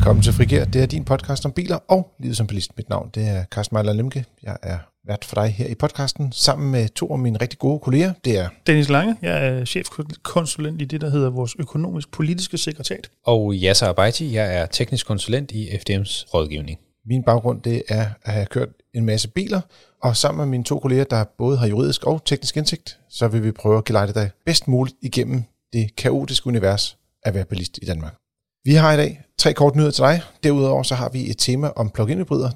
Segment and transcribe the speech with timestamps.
[0.00, 0.64] Velkommen til Frigær.
[0.64, 2.76] Det er din podcast om biler og livet som bilist.
[2.76, 4.24] Mit navn det er Carsten Mejler Lemke.
[4.42, 7.78] Jeg er vært for dig her i podcasten sammen med to af mine rigtig gode
[7.78, 8.12] kolleger.
[8.24, 13.10] Det er Dennis Lange, jeg er chefkonsulent i det, der hedder vores økonomisk-politiske sekretariat.
[13.24, 16.78] Og Yasser Abaiti, jeg er teknisk konsulent i FDM's rådgivning.
[17.06, 17.62] min baggrund.
[17.62, 19.60] Det er at have kørt en masse biler,
[20.02, 23.44] og sammen med mine to kolleger, der både har juridisk og teknisk indsigt, så vil
[23.44, 25.42] vi prøve at gelejte dig bedst muligt igennem
[25.72, 28.14] det kaotiske univers at være bilist i Danmark.
[28.64, 30.22] Vi har i dag tre kort nyheder til dig.
[30.42, 32.50] Derudover så har vi et tema om plug-in hybrider.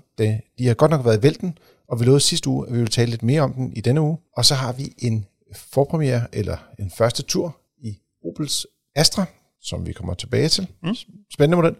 [0.58, 1.58] De har godt nok været i vælten,
[1.88, 4.00] og vi lovede sidste uge, at vi ville tale lidt mere om den i denne
[4.00, 4.18] uge.
[4.36, 9.24] Og så har vi en forpremiere, eller en første tur i Opels Astra,
[9.62, 10.66] som vi kommer tilbage til.
[10.82, 10.94] Mm.
[11.34, 11.77] Spændende model.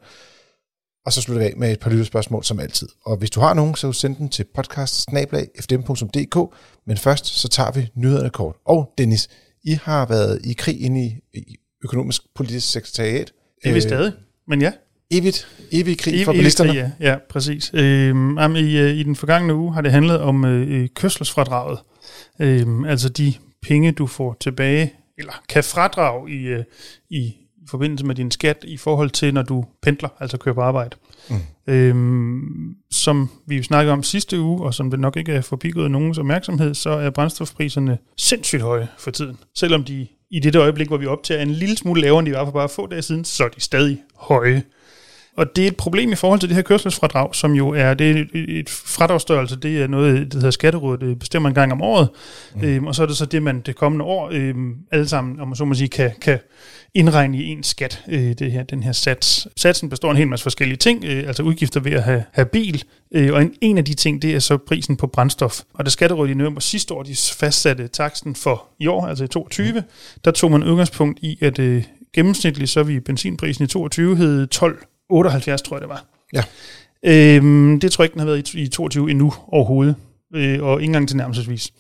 [1.07, 2.89] Og så slutter vi af med et par lytterspørgsmål som altid.
[3.07, 5.13] Og hvis du har nogen, så send den til podcast
[6.87, 8.57] Men først så tager vi nyhederne kort.
[8.67, 9.29] Og Dennis,
[9.65, 13.33] I har været i krig inde i, i økonomisk politisk sekretariat.
[13.65, 14.13] Det er vi stadig,
[14.49, 14.73] men ja.
[15.11, 16.71] Evigt, evig krig Evig- for evig bilisterne.
[16.71, 17.71] krig, Ja, ja præcis.
[17.75, 21.79] Øhm, jamen, i, øh, I den forgangne uge har det handlet om øh, kørselsfradraget.
[22.41, 26.65] Øhm, altså de penge, du får tilbage, eller kan fradrage i, øh,
[27.11, 27.35] i,
[27.69, 30.97] forbindelse med din skat i forhold til, når du pendler, altså kører på arbejde.
[31.31, 31.37] Mm.
[31.67, 36.19] Øhm, som vi snakkede om sidste uge, og som det nok ikke er forbigået nogens
[36.19, 39.37] opmærksomhed, så er brændstofpriserne sindssygt høje for tiden.
[39.55, 42.45] Selvom de i dette øjeblik, hvor vi optager en lille smule lavere, end de var
[42.45, 44.63] for bare få dage siden, så er de stadig høje.
[45.37, 48.11] Og det er et problem i forhold til det her kørselsfradrag, som jo er, det
[48.11, 51.83] er et, et fradragsstørrelse, det er noget, det hedder Skatterådet, det bestemmer en gang om
[51.83, 52.09] året,
[52.55, 52.65] mm.
[52.65, 55.49] øhm, og så er det så det, man det kommende år øhm, alle sammen, om
[55.49, 56.39] man så må sige, kan, kan
[56.95, 59.49] indregne i en skat, øh, det her, den her sats.
[59.57, 62.47] Satsen består af en hel masse forskellige ting, øh, altså udgifter ved at have, have
[62.47, 65.61] bil, øh, og en, en af de ting, det er så prisen på brændstof.
[65.75, 69.29] Og da Skatterådet i november sidste år, de fastsatte taksten for i år, altså i
[69.29, 69.83] 22,
[70.25, 74.79] der tog man udgangspunkt i, at øh, gennemsnitligt, så vi benzinprisen i 22 hed 12
[75.11, 76.05] 78, tror jeg det var.
[76.33, 76.43] Ja.
[77.07, 79.95] Øhm, det tror jeg ikke, den har været i, i 22 endnu overhovedet.
[80.35, 81.73] Øh, og ikke engang til nærmelsesvis.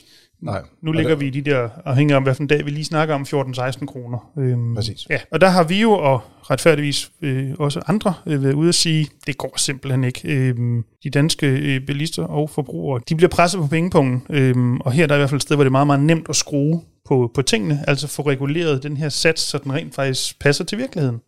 [0.42, 0.62] Nej.
[0.82, 3.86] Nu ligger vi i de der, afhængig af hvilken dag vi lige snakker om, 14-16
[3.86, 4.30] kroner.
[4.38, 5.06] Øhm, Præcis.
[5.10, 6.20] Ja, og der har vi jo, og
[6.50, 10.20] retfærdigvis øh, også andre, øh, været ude at sige, det går simpelthen ikke.
[10.24, 15.02] Øhm, de danske øh, bilister og forbrugere, de bliver presset på pengepungen, øhm, og her
[15.02, 16.82] er der i hvert fald et sted, hvor det er meget, meget nemt at skrue
[17.08, 20.78] på, på tingene, altså få reguleret den her sats, så den rent faktisk passer til
[20.78, 21.20] virkeligheden.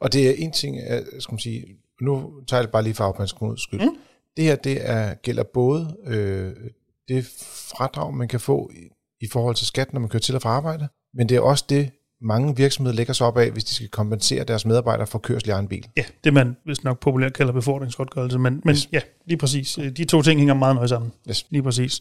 [0.00, 1.64] Og det er en ting, jeg skal man sige,
[2.00, 3.80] nu tager jeg bare lige for afpasningskodens skyld.
[3.80, 3.86] Mm.
[3.86, 3.96] Mm.
[4.36, 6.52] Det her, det er, gælder både øh,
[7.08, 7.26] det
[7.76, 8.88] fradrag, man kan få i,
[9.20, 11.64] i forhold til skat, når man kører til og fra arbejde, men det er også
[11.68, 11.90] det,
[12.22, 15.52] mange virksomheder lægger sig op af, hvis de skal kompensere deres medarbejdere for kørsel i
[15.52, 15.84] egen bil.
[15.96, 18.88] Ja, det man vist nok populært kalder befordringsgodtgørelse, men, men Yes.
[18.92, 19.78] ja, lige præcis.
[19.78, 21.12] Øh, De to ting hænger meget nøje sammen.
[21.28, 21.46] Yes.
[21.50, 22.00] Lige præcis.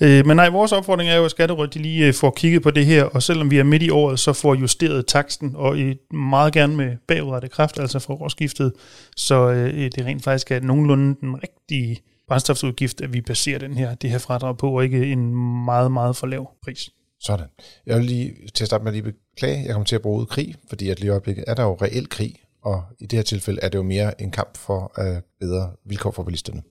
[0.00, 2.70] Øh, men nej, vores opfordring er jo, at Skatterådet de lige øh, får kigget på
[2.70, 5.94] det her, og selvom vi er midt i året, så får justeret taksten, og øh,
[6.10, 8.72] meget gerne med bagudrettet kraft, altså fra årsskiftet,
[9.16, 13.94] så øh, det rent faktisk er nogenlunde den rigtige brændstofsudgift, at vi baserer den her,
[13.94, 16.90] det her fradrag på, og ikke en meget, meget for lav pris.
[17.20, 17.46] Sådan.
[17.86, 20.26] Jeg vil lige til at starte med at lige beklage, jeg kommer til at bruge
[20.26, 23.22] krig, fordi at lige i øjeblikket er der jo reel krig, og i det her
[23.24, 26.62] tilfælde er det jo mere en kamp for uh, bedre vilkår for bilisterne.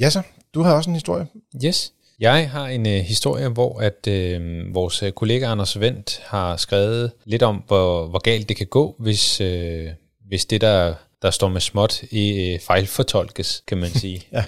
[0.00, 0.22] Ja så,
[0.54, 1.26] du har også en historie.
[1.64, 1.92] Yes.
[2.20, 7.12] Jeg har en øh, historie, hvor at øh, vores øh, kollega Anders Vendt har skrevet
[7.24, 9.88] lidt om, hvor, hvor galt det kan gå, hvis, øh,
[10.28, 14.22] hvis det, der, der står med småt, i øh, fejlfortolkes, kan man sige.
[14.32, 14.44] ja.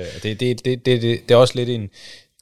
[0.00, 1.88] øh, det, det, det, det, det, det er også lidt en,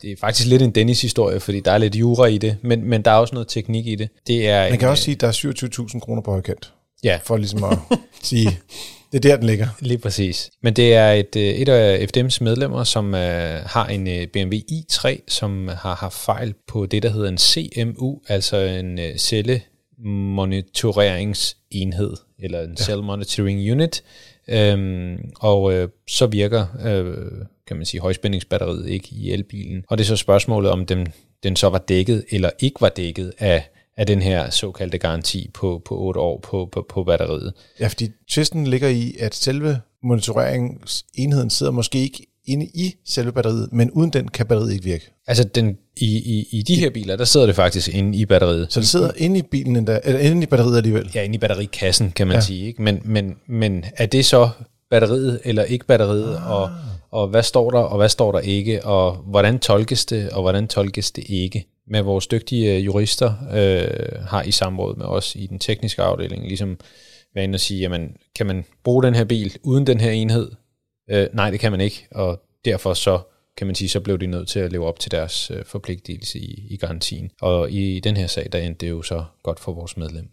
[0.02, 3.02] det er faktisk lidt en Dennis-historie, fordi der er lidt jura i det, men, men
[3.02, 4.08] der er også noget teknik i det.
[4.26, 6.72] Det er Man en, kan også øh, sige, at der er 27.000 kroner på højkant,
[7.04, 7.78] Ja, for ligesom at
[8.22, 8.58] sige,
[9.12, 9.68] det er der, den ligger.
[9.80, 10.50] Lige præcis.
[10.62, 14.56] Men det er et, øh, et af FDM's medlemmer, som øh, har en øh, BMW
[14.72, 22.16] i3, som har haft fejl på det, der hedder en CMU, altså en øh, cellemonitoriseringsenhed,
[22.38, 22.84] eller en ja.
[22.84, 24.02] Cell Monitoring Unit.
[24.48, 27.16] Øhm, og øh, så virker, øh,
[27.66, 29.84] kan man sige, højspændingsbatteriet ikke i elbilen.
[29.88, 31.06] Og det er så spørgsmålet, om den,
[31.42, 35.82] den så var dækket eller ikke var dækket af, af den her såkaldte garanti på,
[35.84, 37.52] på 8 år på, på, på batteriet.
[37.80, 43.68] Ja, fordi tvisten ligger i, at selve monitoreringsenheden sidder måske ikke inde i selve batteriet,
[43.72, 45.10] men uden den kan batteriet ikke virke.
[45.26, 48.66] Altså den, i, i, i de her biler, der sidder det faktisk inde i batteriet.
[48.72, 51.10] Så det sidder inde i bilen, endda, eller inde i batteriet alligevel.
[51.14, 52.40] Ja, inde i batterikassen, kan man ja.
[52.40, 52.66] Sige.
[52.66, 52.82] Ikke?
[52.82, 54.48] Men, men, men er det så
[54.90, 56.50] batteriet eller ikke batteriet, ah.
[56.50, 56.70] og,
[57.16, 60.68] og hvad står der, og hvad står der ikke, og hvordan tolkes det, og hvordan
[60.68, 61.66] tolkes det ikke?
[61.86, 66.78] Med vores dygtige jurister øh, har i samråd med os i den tekniske afdeling, ligesom
[67.34, 70.50] været inde og sige, jamen, kan man bruge den her bil uden den her enhed?
[71.10, 73.20] Øh, nej, det kan man ikke, og derfor så
[73.56, 76.38] kan man sige, så blev de nødt til at leve op til deres øh, forpligtelse
[76.38, 77.30] i, i garantien.
[77.40, 80.28] Og i den her sag, der endte det jo så godt for vores medlem.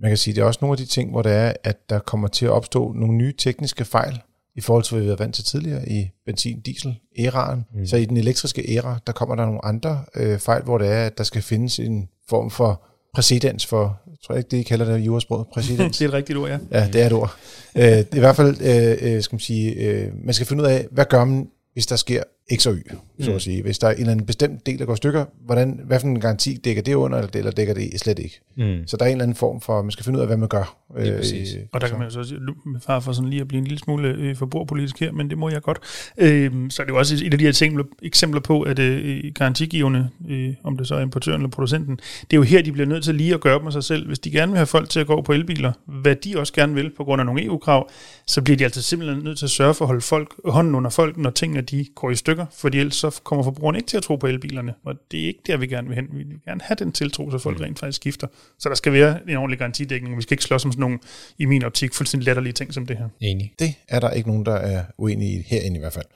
[0.00, 1.98] Man kan sige, det er også nogle af de ting, hvor det er, at der
[1.98, 4.20] kommer til at opstå nogle nye tekniske fejl,
[4.56, 7.64] i forhold til, hvad vi har vant til tidligere i benzin-diesel-æraen.
[7.74, 7.86] Mm.
[7.86, 11.06] Så i den elektriske æra, der kommer der nogle andre øh, fejl, hvor det er,
[11.06, 12.82] at der skal findes en form for
[13.14, 15.96] præcedens for, jeg tror ikke, det I kalder det i jurasproget, præcedens.
[15.98, 16.58] det er et rigtigt ord, ja.
[16.70, 17.36] Ja, det er et ord.
[17.76, 20.86] øh, i hvert fald, øh, øh, skal man sige, øh, man skal finde ud af,
[20.90, 22.22] hvad gør man, hvis der sker
[22.54, 22.82] X og Y,
[23.20, 23.36] så Mm.
[23.36, 23.62] at sige.
[23.62, 26.06] Hvis der er en eller anden bestemt del, der går i stykker, hvordan, hvad for
[26.06, 28.40] en garanti dækker det under, eller, eller dækker det slet ikke?
[28.56, 28.86] Mm.
[28.86, 30.48] Så der er en eller anden form for, man skal finde ud af, hvad man
[30.48, 30.76] gør.
[30.98, 31.54] Lige præcis.
[31.54, 32.38] øh, Og der kan man jo så sige,
[32.82, 35.48] far for sådan lige at blive en lille smule øh, forbrugerpolitisk her, men det må
[35.48, 35.78] jeg godt.
[36.18, 39.24] Øh, så er det jo også et af de her eksempler, eksempler på, at øh,
[39.34, 42.86] garantigiverne, øh, om det så er importøren eller producenten, det er jo her, de bliver
[42.88, 44.06] nødt til lige at gøre op med sig selv.
[44.06, 46.74] Hvis de gerne vil have folk til at gå på elbiler, hvad de også gerne
[46.74, 47.90] vil på grund af nogle EU-krav,
[48.26, 50.90] så bliver de altså simpelthen nødt til at sørge for at holde folk, hånden under
[50.90, 54.02] folk, når tingene de går i stykker, fordi ellers så kommer forbrugerne ikke til at
[54.02, 54.74] tro på elbilerne.
[54.84, 56.08] Og det er ikke der, vi gerne vil hen.
[56.12, 58.26] Vi vil gerne have den tiltro, så folk rent faktisk skifter.
[58.58, 60.16] Så der skal være en ordentlig garantidækning.
[60.16, 60.98] Vi skal ikke slås om sådan nogle,
[61.38, 63.08] i min optik, fuldstændig latterlige ting som det her.
[63.20, 63.52] Enig.
[63.58, 66.06] Det er der ikke nogen, der er uenige i herinde i hvert fald.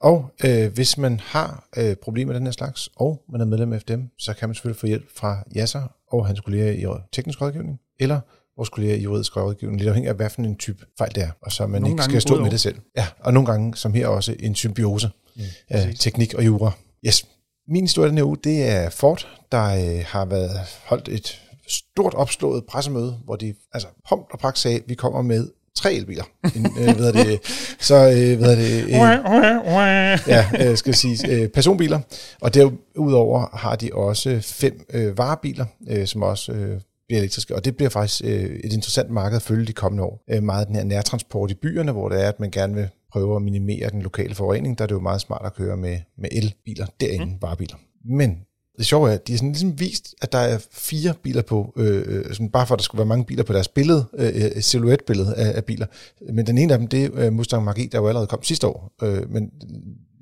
[0.00, 3.72] Og øh, hvis man har øh, problemer af den her slags, og man er medlem
[3.72, 7.42] af FDM, så kan man selvfølgelig få hjælp fra Yasser og hans kolleger i teknisk
[7.42, 8.20] rådgivning, eller
[8.56, 11.30] vores kolleger i juridisk rådgivning, lidt afhængig af, hvad for en type fejl det er,
[11.42, 12.76] og så man Nogle ikke skal stå med det selv.
[12.96, 16.72] Ja, og nogle gange, som her også, en symbiose mm, af teknik og jura.
[17.06, 17.26] Yes.
[17.68, 22.14] Min historie den her uge, det er Ford, der øh, har været holdt et stort
[22.14, 26.24] opslået pressemøde, hvor de altså pomp og pragt sagde, vi kommer med tre elbiler.
[26.56, 27.40] En, øh, hvad er det,
[27.88, 28.90] så øh, hvad er det, øh,
[30.26, 32.00] ja, øh, skal jeg sige, øh, personbiler.
[32.40, 36.80] Og derudover har de også fem øh, varebiler, øh, som også øh,
[37.12, 37.54] bliver elektriske.
[37.54, 40.24] Og det bliver faktisk øh, et interessant marked at følge de kommende år.
[40.30, 43.36] Øh, meget den her nærtransport i byerne, hvor det er, at man gerne vil prøve
[43.36, 46.28] at minimere den lokale forurening, der er det jo meget smart at køre med, med
[46.32, 47.32] elbiler derinde, mm.
[47.40, 47.76] varebiler.
[48.04, 48.38] Men
[48.78, 51.72] det sjove er, at de har sådan ligesom vist, at der er fire biler på,
[51.76, 54.32] øh, øh, sådan bare for at der skulle være mange biler på deres billede, øh,
[54.34, 55.86] øh, silhuetbillede af, af biler.
[56.32, 58.66] Men den ene af dem, det er øh, Mustang Mach-E, der jo allerede kom sidste
[58.66, 58.92] år.
[59.02, 59.50] Øh, men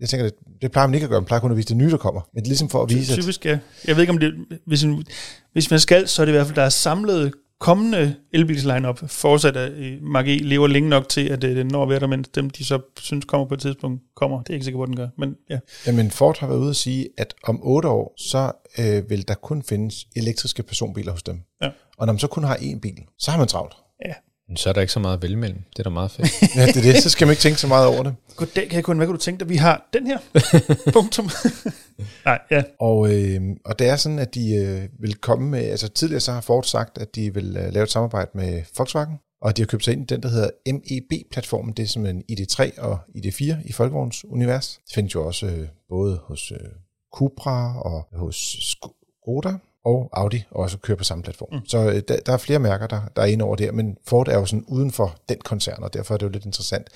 [0.00, 1.20] jeg tænker, det, det plejer man ikke at gøre.
[1.20, 2.20] Man plejer kun at vise det nye, der kommer.
[2.32, 3.58] Men det er ligesom for at vise, at Typisk, ja.
[3.86, 4.34] Jeg ved ikke, om det...
[4.66, 5.04] Hvis, en,
[5.52, 9.10] hvis man skal, så er det i hvert fald, der er samlet kommende elbils lineup
[9.10, 12.28] fortsat at øh, Mach-E lever længe nok til, at øh, den når at der, mens
[12.28, 14.42] dem, de så synes kommer på et tidspunkt, kommer.
[14.42, 15.08] Det er ikke sikker på, at den gør.
[15.18, 19.10] Men ja, Jamen Ford har været ude at sige, at om otte år, så øh,
[19.10, 21.40] vil der kun findes elektriske personbiler hos dem.
[21.62, 21.70] Ja.
[21.98, 23.74] Og når man så kun har én bil, så har man travlt.
[24.06, 24.14] ja.
[24.50, 25.62] Men Så er der ikke så meget at vælge mellem.
[25.70, 26.56] Det er da meget fedt.
[26.56, 27.02] Ja, det er det.
[27.02, 28.14] Så skal man ikke tænke så meget over det.
[28.36, 29.48] Goddag, kan jeg kun, hvad kunne du tænke dig?
[29.48, 30.18] Vi har den her.
[30.92, 31.30] Punktum.
[32.24, 32.62] Nej, ja.
[32.80, 36.32] Og, øh, og det er sådan, at de øh, vil komme med, altså tidligere så
[36.32, 39.66] har Ford sagt, at de vil øh, lave et samarbejde med Volkswagen, og de har
[39.66, 41.72] købt sig ind i den, der hedder MEB-platformen.
[41.72, 44.80] Det er som en ID3 og ID4 i Folkevogns univers.
[44.86, 46.68] Det findes jo også øh, både hos øh,
[47.14, 49.54] Cupra og hos Skoda
[49.84, 51.48] og Audi også kører på samme platform.
[51.52, 51.66] Mm.
[51.66, 54.28] Så øh, der, der er flere mærker, der, der er inde over der, men Ford
[54.28, 56.88] er jo sådan uden for den koncern, og derfor er det jo lidt interessant.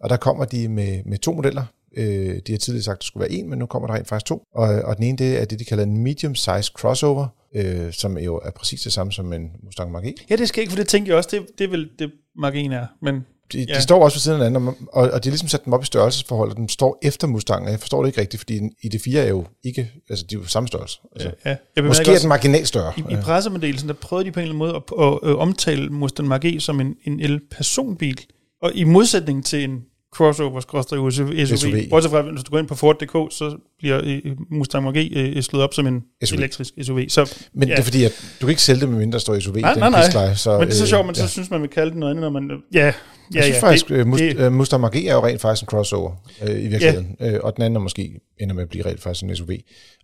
[0.00, 1.64] Og der kommer de med, med to modeller.
[1.96, 4.08] Øh, de har tidligere sagt, at der skulle være en, men nu kommer der rent
[4.08, 4.42] faktisk to.
[4.54, 8.36] Og, og den ene, det er det, de kalder en medium-size crossover, øh, som jo
[8.44, 10.14] er præcis det samme som en Mustang Mach-E.
[10.30, 12.74] Ja, det skal ikke, for det tænker jeg også, det, det er vel det Mach-E
[12.74, 12.86] er.
[13.02, 13.64] Men De, ja.
[13.68, 13.74] Ja.
[13.74, 15.82] de står også ved siden af hinanden, og, og, de har ligesom sat dem op
[15.82, 17.70] i størrelsesforhold, og den står efter Mustangen.
[17.70, 20.66] Jeg forstår det ikke rigtigt, fordi ID4 er jo ikke, altså de er jo samme
[20.66, 21.00] størrelse.
[21.12, 22.92] Altså, ja, jeg bemærker Måske er den marginalt større.
[22.96, 25.88] I, i pressemeddelelsen, der prøvede de på en eller anden måde at, at, at omtale
[25.88, 28.20] Mustang Mach-E som en, en el-personbil.
[28.62, 29.80] Og i modsætning til en
[30.14, 30.60] crossover
[31.10, 31.56] SUV, SUV.
[31.56, 31.72] SUV.
[31.90, 35.64] Bortset fra, hvis du går ind på Ford.dk, så bliver øh, Mustang Mach-E øh, slået
[35.64, 36.36] op som en SUV.
[36.38, 37.00] elektrisk SUV.
[37.08, 37.74] Så, Men ja.
[37.74, 39.72] det er fordi, at du kan ikke sælge det, med mindre der står SUV Nej,
[39.72, 40.00] den nej, nej.
[40.02, 41.20] prisleje, Så, Men det er så øh, sjovt, man ja.
[41.22, 42.50] så synes, man vil kalde det noget andet, når man...
[42.74, 42.92] Ja, ja,
[43.34, 46.12] Jeg synes ja, faktisk, det, Must, det, Mustang Mach-E er jo rent faktisk en crossover
[46.42, 47.30] øh, i virkeligheden, ja.
[47.32, 49.50] øh, og den anden er måske ender med at blive rent faktisk en SUV.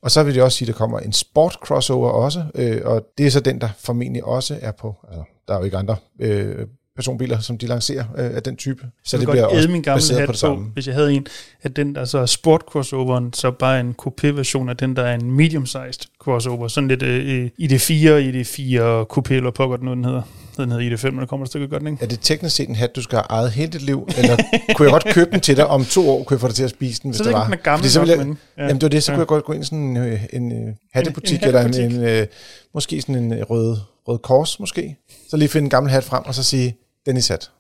[0.02, 3.06] Og så vil det også sige, at der kommer en sport crossover også, øh, og
[3.18, 5.96] det er så den, der formentlig også er på, altså, der er jo ikke andre
[6.20, 6.66] øh,
[7.00, 8.83] personbiler, som de lancerer øh, af den type.
[9.04, 10.66] Så jeg det bliver også min gamle hat på på, det samme.
[10.75, 11.26] hvis jeg havde en,
[11.62, 15.14] at den der så er sport crossoveren, så bare en coupé-version af den, der er
[15.14, 16.69] en medium-sized crossover.
[16.69, 20.23] Sådan lidt øh, ID4, ID4 coupé, eller den nu, den hedder.
[20.57, 21.97] Den hedder ID5, når der kommer et stykke godt, ikke?
[22.00, 24.37] Er det teknisk set en hat, du skal have ejet hele dit liv, eller
[24.76, 26.64] kunne jeg godt købe den til dig om to år, kunne jeg få dig til
[26.64, 27.50] at spise den, hvis Så det det var?
[27.50, 28.38] er gammel Fordi så nok, ville jeg, men...
[28.59, 28.62] Ja.
[28.62, 29.16] Jamen det var det, så Ja.
[29.16, 31.61] kunne jeg godt gå ind i sådan en, øh, en øh, hattebutik, En- en eller
[31.61, 31.99] en, hattebutik.
[31.99, 32.26] en, øh,
[32.75, 33.76] måske sådan en rød,
[34.09, 34.97] rød kors måske.
[35.30, 36.76] Så lige finde en gammel hat frem, og så sige,
[37.07, 37.50] den er sat.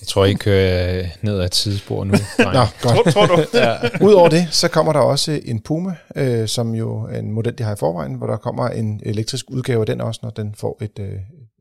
[0.00, 2.12] Jeg tror, I kører øh, ned ad et sidespor nu.
[2.38, 2.44] Nå,
[2.82, 2.82] godt.
[2.82, 3.44] Tror, tror du?
[3.58, 3.76] ja.
[4.04, 7.62] Udover det, så kommer der også en Puma, øh, som jo er en model, de
[7.62, 10.78] har i forvejen, hvor der kommer en elektrisk udgave af den også, når den får
[10.82, 11.12] et, øh,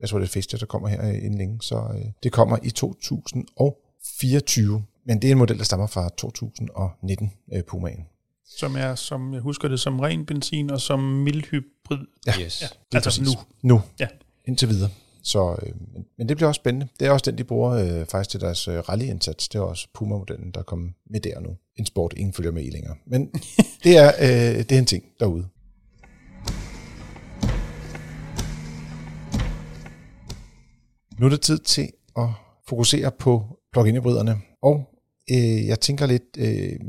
[0.01, 1.57] jeg tror det er et der kommer her inden længe.
[1.61, 4.83] Så øh, det kommer i 2024.
[5.05, 8.05] Men det er en model, der stammer fra 2019, øh, Pumaen.
[8.57, 11.97] Som er, som jeg husker det, som ren benzin og som mild hybrid.
[12.27, 12.33] Ja.
[12.41, 12.61] Yes.
[12.61, 12.97] Ja, Ja.
[12.97, 13.27] altså præcis.
[13.27, 13.33] nu.
[13.61, 13.81] Nu.
[13.99, 14.07] Ja.
[14.45, 14.89] Indtil videre.
[15.23, 16.87] Så, øh, men, men det bliver også spændende.
[16.99, 19.49] Det er også den, de bruger øh, faktisk til deres øh, rallyindsats.
[19.49, 21.49] Det er også Puma-modellen, der er kommet med der nu.
[21.75, 22.95] En sport, ingen følger med i længere.
[23.05, 23.31] Men
[23.83, 25.47] det er, øh, det er en ting derude.
[31.19, 32.29] Nu er det tid til at
[32.67, 34.41] fokusere på plug-in-hybriderne.
[34.61, 34.83] Og
[35.31, 36.79] øh, jeg tænker lidt, øh,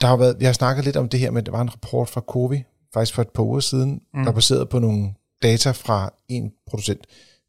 [0.00, 2.08] der har været, vi har snakket lidt om det her at der var en rapport
[2.08, 4.22] fra Covi, faktisk for et par uger siden, mm.
[4.22, 7.00] der er baseret på nogle data fra en producent.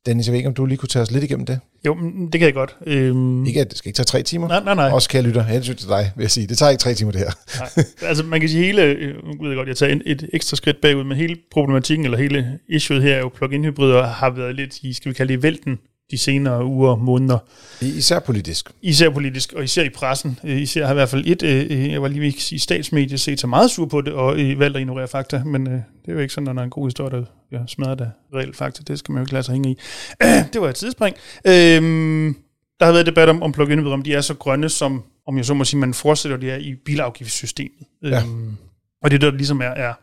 [0.05, 1.59] Dennis, jeg ved ikke, om du lige kunne tage os lidt igennem det?
[1.85, 1.97] Jo,
[2.31, 2.77] det kan jeg godt.
[2.85, 4.47] Øhm, Ikke, at det skal ikke tage tre timer.
[4.47, 4.89] Nej, nej, nej.
[4.89, 6.47] Også kan jeg lytte hensyn til dig, vil jeg sige.
[6.47, 7.31] Det tager ikke tre timer, det her.
[7.59, 7.85] Nej.
[8.09, 10.81] Altså man kan sige hele, øh, nu ved jeg godt, jeg tager et, ekstra skridt
[10.81, 14.77] bagud, men hele problematikken, eller hele issueet her, er jo plug-in hybrider, har været lidt
[14.81, 15.79] i, skal vi kalde det, vælten
[16.11, 17.37] de senere uger og måneder.
[17.81, 18.71] Især politisk.
[18.81, 20.39] Især politisk, og især i pressen.
[20.43, 23.17] Øh, Især har i hvert fald et, øh, jeg var lige ved at sige, statsmedier
[23.17, 25.81] set sig meget sur på det, og øh, valgt at ignorere fakta, men øh, det
[26.07, 28.55] er jo ikke sådan, når der er en god historie, der ja, smadrer det reelt
[28.55, 28.83] fakta.
[28.87, 29.77] Det skal man jo ikke lade sig hænge i.
[30.53, 31.15] det var et tidsspring.
[31.45, 32.33] Øh,
[32.79, 35.45] der har været debat om, om plug-in om de er så grønne, som om jeg
[35.45, 37.87] så må sige, man fortsætter det er i bilafgiftssystemet.
[38.03, 38.21] Ja.
[38.21, 38.57] Øhm,
[39.03, 39.93] og det er der ligesom er, er,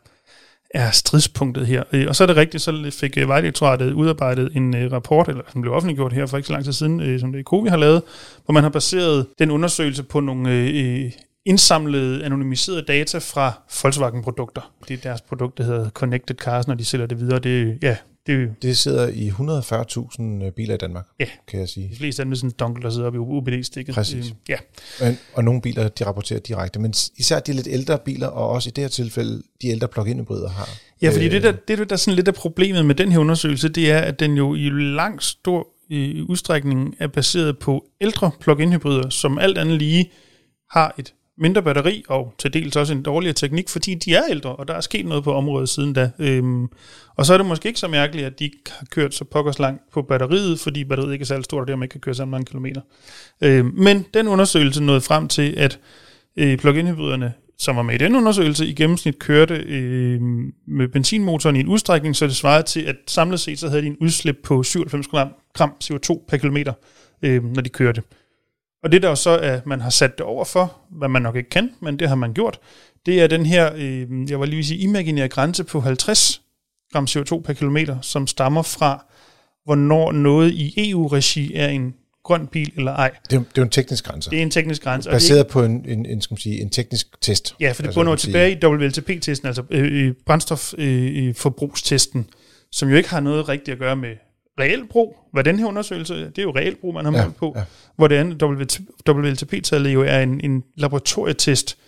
[0.74, 1.82] er stridspunktet her.
[1.92, 5.42] Øh, og så er det rigtigt, så fik øh, Vejdirektoratet udarbejdet en øh, rapport, eller
[5.52, 8.02] som blev offentliggjort her for ikke så lang tid siden, som det Kovi har lavet,
[8.44, 11.12] hvor man har baseret den undersøgelse på nogle
[11.46, 14.72] indsamlede, anonymiserede data fra Volkswagen-produkter.
[14.88, 17.38] Det er deres produkt, der hedder Connected Cars, når de sælger det videre.
[17.38, 17.96] Det, ja,
[18.28, 21.26] det er Det sidder i 140.000 biler i Danmark, Ja.
[21.48, 21.88] kan jeg sige.
[21.92, 23.94] de fleste af dem sådan en dongle, der sidder oppe i UBD-stikket.
[23.94, 24.26] Præcis.
[24.26, 24.56] Øh, Ja,
[25.00, 28.68] Og, og nogle biler, de rapporterer direkte, men især de lidt ældre biler, og også
[28.68, 30.68] i det her tilfælde, de ældre plug-in hybrider har.
[31.02, 33.68] Ja, fordi Øh, det, der, det, der, sådan lidt af problemet med den her undersøgelse,
[33.68, 38.72] det er, at den jo i langt stor øh, udstrækning er baseret på ældre plug-in
[38.72, 40.10] hybrider, som alt andet lige
[40.70, 44.56] har et mindre batteri og til dels også en dårligere teknik, fordi de er ældre,
[44.56, 46.10] og der er sket noget på området siden da.
[46.18, 46.68] Øhm,
[47.16, 49.58] og så er det måske ikke så mærkeligt, at de ikke har kørt så pokkers
[49.58, 52.24] langt på batteriet, fordi batteriet ikke er særlig stort, og dermed ikke kan køre så
[52.24, 52.80] mange kilometer.
[53.40, 55.78] Øhm, men den undersøgelse nåede frem til, at
[56.36, 60.20] øh, plug-in hybriderne, som var med i den undersøgelse, i gennemsnit kørte øh,
[60.66, 63.86] med benzinmotoren i en udstrækning, så det svarede til, at samlet set så havde de
[63.86, 65.06] en udslip på 97
[65.54, 66.72] gram, CO2 per kilometer,
[67.22, 68.02] øh, når de kørte.
[68.82, 71.36] Og det der jo så er, man har sat det over for, hvad man nok
[71.36, 72.58] ikke kan, men det har man gjort,
[73.06, 76.42] det er den her, øh, jeg var lige vil sige, imaginære grænse på 50
[76.92, 79.06] gram CO2 per kilometer, som stammer fra,
[79.64, 81.94] hvornår noget i EU-regi er en
[82.24, 83.10] grøn bil eller ej.
[83.30, 84.30] Det er, det er en teknisk grænse.
[84.30, 85.08] Det er en teknisk grænse.
[85.08, 87.54] og det Baseret på en, en, en, skal man sige, en teknisk test.
[87.60, 92.26] Ja, for det Altså, bunder tilbage i WLTP-testen, altså øh, brændstofforbrugstesten,
[92.72, 94.14] som jo ikke har noget rigtigt at gøre med
[94.58, 95.16] reel brug.
[95.32, 97.52] Hvad den her undersøgelse, det er jo reel brug, man har Ja, målt på.
[97.56, 97.64] ja.
[97.96, 98.42] Hvor det andet
[99.08, 101.78] WLTP-tallet jo er en, en laboratorietest,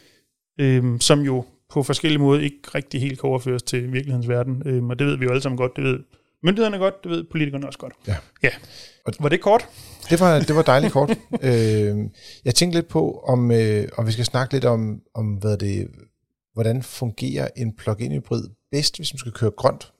[0.60, 4.62] øh, som jo på forskellige måder ikke rigtig helt kan overføres til virkelighedens verden.
[4.66, 5.76] Øh, og det ved vi jo alle sammen godt.
[5.76, 5.98] Det ved
[6.42, 7.92] myndighederne godt, det ved politikerne også godt.
[8.08, 8.16] Ja.
[8.42, 8.50] ja.
[9.20, 9.68] Var det kort?
[10.10, 11.10] Det var, det var dejligt kort.
[11.42, 11.96] øh,
[12.44, 15.88] jeg tænkte lidt på, om, øh, om vi skal snakke lidt om, om hvad det,
[16.52, 19.92] hvordan fungerer en plug-in hybrid bedst, hvis man skal køre grønt.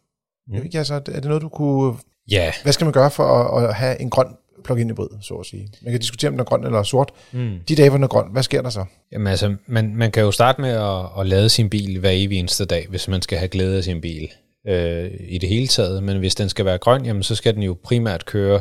[0.47, 0.53] Mm.
[0.53, 1.95] Jeg ved ikke, altså, er det noget, du kunne...
[2.31, 4.27] Ja, Hvad skal man gøre for at, at have en grøn
[4.65, 5.69] plug-in hybrid, så at sige?
[5.83, 7.13] Man kan diskutere, om den er grøn eller sort.
[7.33, 7.59] Mm.
[7.69, 8.85] De dage, hvor den er grøn, hvad sker der så?
[9.13, 12.39] Jamen altså, man, man kan jo starte med at, at lade sin bil hver evig
[12.39, 14.29] eneste dag, hvis man skal have glæde af sin bil
[14.69, 16.03] øh, i det hele taget.
[16.03, 18.61] Men hvis den skal være grøn, jamen så skal den jo primært køre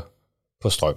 [0.62, 0.96] på strøm.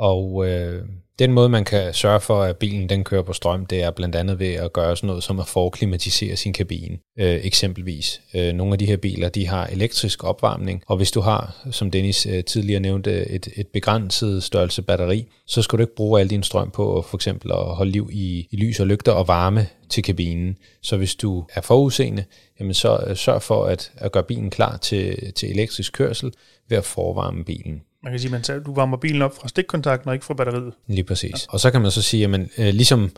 [0.00, 0.82] Og øh,
[1.18, 4.16] den måde, man kan sørge for, at bilen den kører på strøm, det er blandt
[4.16, 6.98] andet ved at gøre sådan noget som at forklimatisere sin kabine.
[7.18, 8.20] Øh, eksempelvis.
[8.34, 11.90] Øh, nogle af de her biler, de har elektrisk opvarmning, og hvis du har, som
[11.90, 16.30] Dennis øh, tidligere nævnte, et, et begrænset størrelse batteri, så skal du ikke bruge al
[16.30, 19.66] din strøm på for eksempel at holde liv i, i lys og lygter og varme
[19.88, 20.56] til kabinen.
[20.82, 22.24] Så hvis du er forudseende,
[22.60, 26.32] jamen så øh, sørg for at, at gøre bilen klar til, til elektrisk kørsel
[26.68, 27.82] ved at forvarme bilen.
[28.04, 30.72] Man kan sige, at du varmer bilen op fra stikkontakten og ikke fra batteriet.
[30.86, 31.30] Lige præcis.
[31.32, 31.36] Ja.
[31.52, 33.10] Og så kan man så sige, jamen, øh, ligesom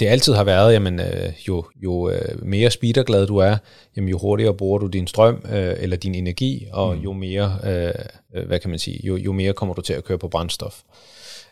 [0.00, 3.56] det- altid har været, jamen, øh, jo, jo øh, mere speederglad du er,
[3.96, 7.02] jamen, jo hurtigere bruger du din strøm øh, eller din energi, og mm.
[7.02, 10.18] jo mere, øh, hvad kan man sige, jo, jo mere kommer du til at køre
[10.18, 10.80] på brændstof.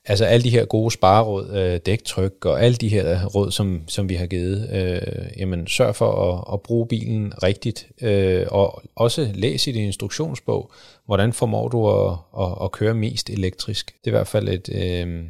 [0.09, 3.83] Altså alle de her gode spareråd, øh, dæktryk og alle de her øh, råd, som,
[3.87, 8.83] som vi har givet, øh, jamen sørg for at, at bruge bilen rigtigt, øh, og
[8.97, 10.71] også læs i din instruktionsbog,
[11.07, 13.87] hvordan formår du at, at, at køre mest elektrisk.
[13.87, 15.25] Det er i hvert fald et, øh,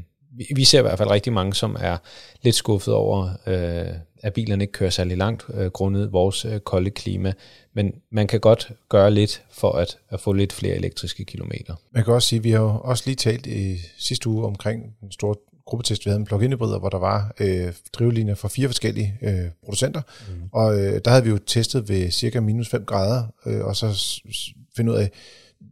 [0.57, 1.97] vi- ser i hvert fald rigtig mange, som er
[2.43, 3.87] lidt skuffet over, øh,
[4.23, 7.33] at bilerne ikke kører særlig langt, øh, grundet vores øh, kolde klima.
[7.75, 11.75] Men man kan godt gøre lidt for at, at få lidt flere elektriske kilometer.
[11.91, 14.97] Man kan også sige, at vi har jo også lige talt i sidste uge omkring
[15.01, 15.35] den store
[15.67, 19.45] gruppetest, vi havde med plug-in hybrider, hvor der var øh, drivlinjer fra fire forskellige øh,
[19.65, 20.03] producenter.
[20.29, 20.49] Mm.
[20.53, 23.87] Og øh, der havde vi jo testet ved cirka minus 5 grader, øh, og så
[24.77, 25.11] finde ud af,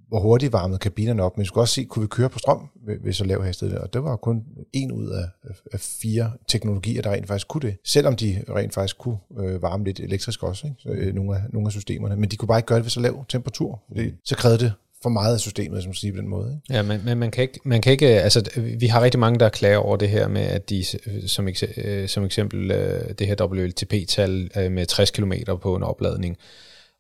[0.09, 2.69] hvor hurtigt varmede kabinerne op, men vi skulle også se, kunne vi køre på strøm
[2.87, 3.79] ved, ved så lav hastighed.
[3.79, 5.25] Og det var kun en ud af,
[5.73, 7.77] af fire teknologier, der rent faktisk kunne det.
[7.85, 10.77] Selvom de rent faktisk kunne øh, varme lidt elektrisk også, ikke?
[10.79, 12.17] Så, øh, nogle, af, nogle af systemerne.
[12.17, 13.83] Men de kunne bare ikke gøre det ved så lav temperatur.
[13.89, 14.73] Fordi så krævede det
[15.03, 16.51] for meget af systemet, som man siger på den måde.
[16.51, 16.75] Ikke?
[16.75, 19.49] Ja, men, men man, kan ikke, man kan ikke, altså vi har rigtig mange, der
[19.49, 20.85] klager over det her med, at de,
[21.27, 25.33] som, ekse, som eksempel øh, det her WLTP-tal øh, med 60 km
[25.63, 26.37] på en opladning,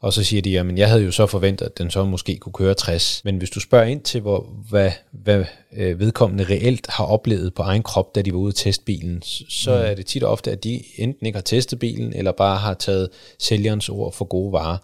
[0.00, 2.52] og så siger de, at jeg havde jo så forventet, at den så måske kunne
[2.52, 3.24] køre 60.
[3.24, 5.44] Men hvis du spørger ind til, hvor, hvad, hvad
[5.76, 9.22] øh, vedkommende reelt har oplevet på egen krop, da de var ude at teste bilen,
[9.48, 9.90] så mm.
[9.90, 12.74] er det tit og ofte, at de enten ikke har testet bilen, eller bare har
[12.74, 14.78] taget sælgerens ord for gode varer.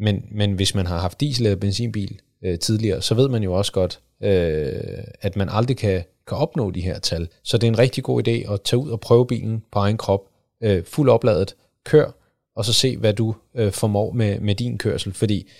[0.00, 3.52] Men, men hvis man har haft diesel- eller benzinbil øh, tidligere, så ved man jo
[3.52, 4.72] også godt, øh,
[5.20, 7.28] at man aldrig kan, kan opnå de her tal.
[7.42, 9.96] Så det er en rigtig god idé at tage ud og prøve bilen på egen
[9.96, 10.20] krop,
[10.62, 12.10] øh, fuld opladet, kør,
[12.58, 15.12] og så se, hvad du øh, formår med, med din kørsel.
[15.12, 15.50] Fordi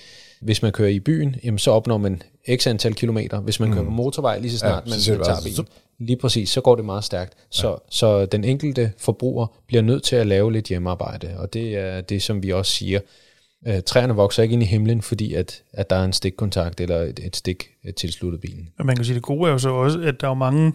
[0.40, 2.22] hvis man kører i byen, jamen, så opnår man
[2.56, 3.40] x antal kilometer.
[3.40, 3.74] Hvis man mm.
[3.74, 5.66] kører på motorvej, lige så snart ja, man så tager bilen,
[5.98, 7.34] lige præcis, så går det meget stærkt.
[7.50, 7.74] Så, ja.
[7.90, 12.22] så den enkelte forbruger bliver nødt til at lave lidt hjemmearbejde, og det er det,
[12.22, 13.00] som vi også siger.
[13.66, 17.00] Øh, træerne vokser ikke ind i himlen, fordi at, at der er en stikkontakt eller
[17.00, 18.68] et, et stik øh, tilsluttet bilen.
[18.78, 20.72] Og man kan sige, det gode er jo så også, at der er mange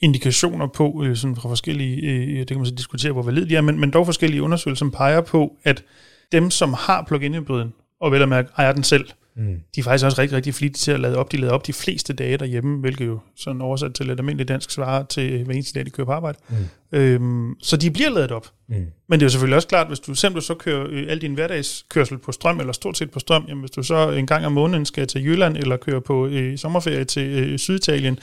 [0.00, 3.56] indikationer på, øh, sådan fra forskellige, øh, det kan man så diskutere, hvor valid de
[3.56, 5.84] er, men, men dog forskellige undersøgelser, som peger på, at
[6.32, 9.04] dem, som har plug-in hybriden, og vel at mærke ejer den selv,
[9.36, 9.60] mm.
[9.74, 11.32] de er faktisk også rigtig, rigtig flittige til at lade op.
[11.32, 14.70] De lader op de fleste dage derhjemme, hvilket jo sådan oversat til et almindeligt dansk
[14.70, 16.38] svarer til hver eneste dag, de kører på arbejde.
[16.48, 16.98] Mm.
[16.98, 18.46] Øhm, så de bliver lavet op.
[18.68, 18.74] Mm.
[19.08, 21.34] Men det er jo selvfølgelig også klart, hvis du simpelthen så kører øh, al din
[21.34, 24.52] hverdagskørsel på strøm, eller stort set på strøm, jamen hvis du så en gang om
[24.52, 28.18] måneden skal til Jylland, eller køre på øh, sommerferie til øh, Syditalien,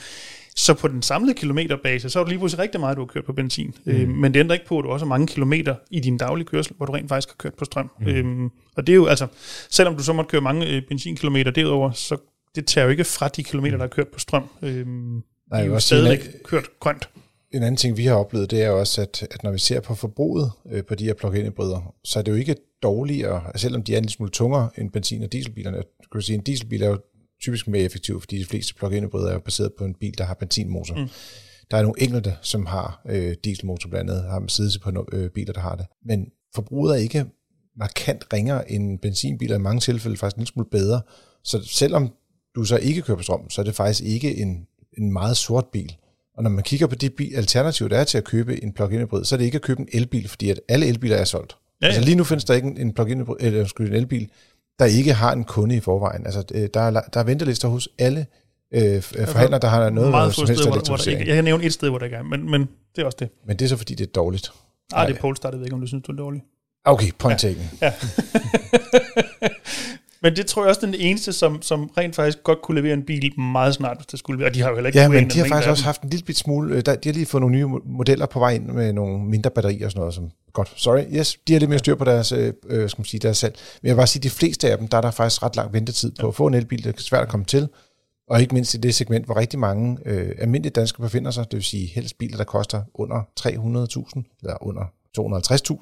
[0.58, 3.24] så på den samlede kilometerbase, så er du lige pludselig rigtig meget, du har kørt
[3.24, 3.74] på benzin.
[3.84, 3.92] Mm.
[3.92, 6.46] Øh, men det ændrer ikke på, at du også har mange kilometer i din daglige
[6.46, 7.90] kørsel, hvor du rent faktisk har kørt på strøm.
[8.00, 8.06] Mm.
[8.06, 9.26] Øhm, og det er jo altså,
[9.70, 12.16] selvom du så måtte køre mange øh, benzinkilometer derover, så
[12.54, 14.44] det tager jo ikke fra de kilometer, der er kørt på strøm.
[14.62, 17.08] Øhm, Nej, det er jo stadig kørt grønt.
[17.52, 19.94] En anden ting, vi har oplevet, det er også, at, at når vi ser på
[19.94, 23.92] forbruget øh, på de her plug-in hybrider, så er det jo ikke dårligere, selvom de
[23.92, 25.76] er en lille smule tungere end benzin- og dieselbilerne.
[25.76, 26.98] Jeg kan sige, en dieselbil er jo
[27.40, 30.34] typisk mere effektiv, fordi de fleste plug-in hybrider er baseret på en bil, der har
[30.34, 30.94] benzinmotor.
[30.94, 31.08] Mm.
[31.70, 35.30] Der er nogle enkelte, som har øh, dieselmotor blandt andet, har siddet på nogle, øh,
[35.30, 35.86] biler, der har det.
[36.04, 37.24] Men forbruget er ikke
[37.76, 41.00] markant ringere end benzinbiler, i mange tilfælde faktisk en lille smule bedre.
[41.44, 42.10] Så selvom
[42.54, 44.66] du så ikke kører på strøm, så er det faktisk ikke en,
[44.98, 45.96] en meget sort bil.
[46.36, 49.00] Og når man kigger på de bil, alternativer, der er til at købe en plug-in
[49.00, 51.56] hybrid, så er det ikke at købe en elbil, fordi at alle elbiler er solgt.
[51.82, 51.92] Ja, ja.
[51.92, 54.30] Altså lige nu findes der ikke en, plug-in eller en elbil,
[54.78, 56.26] der ikke har en kunde i forvejen.
[56.26, 58.26] Altså, øh, der er, der er ventelister hos alle
[58.74, 61.64] øh, forhandlere, der har noget meget få steder, hvor, hvor der ikke, Jeg kan nævne
[61.64, 63.28] et sted, hvor der ikke er, men, men det er også det.
[63.46, 64.52] Men det er så, fordi det er dårligt.
[64.92, 66.44] Ah, det er Polestar, det ved ikke, om du synes, det er dårligt.
[66.84, 67.48] Okay, point ja.
[67.48, 67.70] taken.
[67.82, 67.92] Ja.
[70.22, 73.02] Men det tror jeg også, den eneste, som, som rent faktisk godt kunne levere en
[73.02, 74.48] bil meget snart, hvis det skulle være.
[74.48, 76.24] Og de har jo heller ikke Ja, men de har faktisk også haft en lille
[76.24, 78.92] bit smule, øh, der, de har lige fået nogle nye modeller på vej ind med
[78.92, 80.14] nogle mindre batterier og sådan noget.
[80.14, 83.04] Som, godt, sorry, yes, de har lidt mere styr på deres, øh, øh, skal man
[83.04, 83.56] sige, deres salg.
[83.82, 85.56] Men jeg vil bare sige, at de fleste af dem, der er der faktisk ret
[85.56, 86.28] lang ventetid på ja.
[86.28, 87.68] at få en elbil, det er svært at komme til.
[88.30, 91.56] Og ikke mindst i det segment, hvor rigtig mange øh, almindelige danskere befinder sig, det
[91.56, 94.82] vil sige helst biler, der koster under 300.000, eller under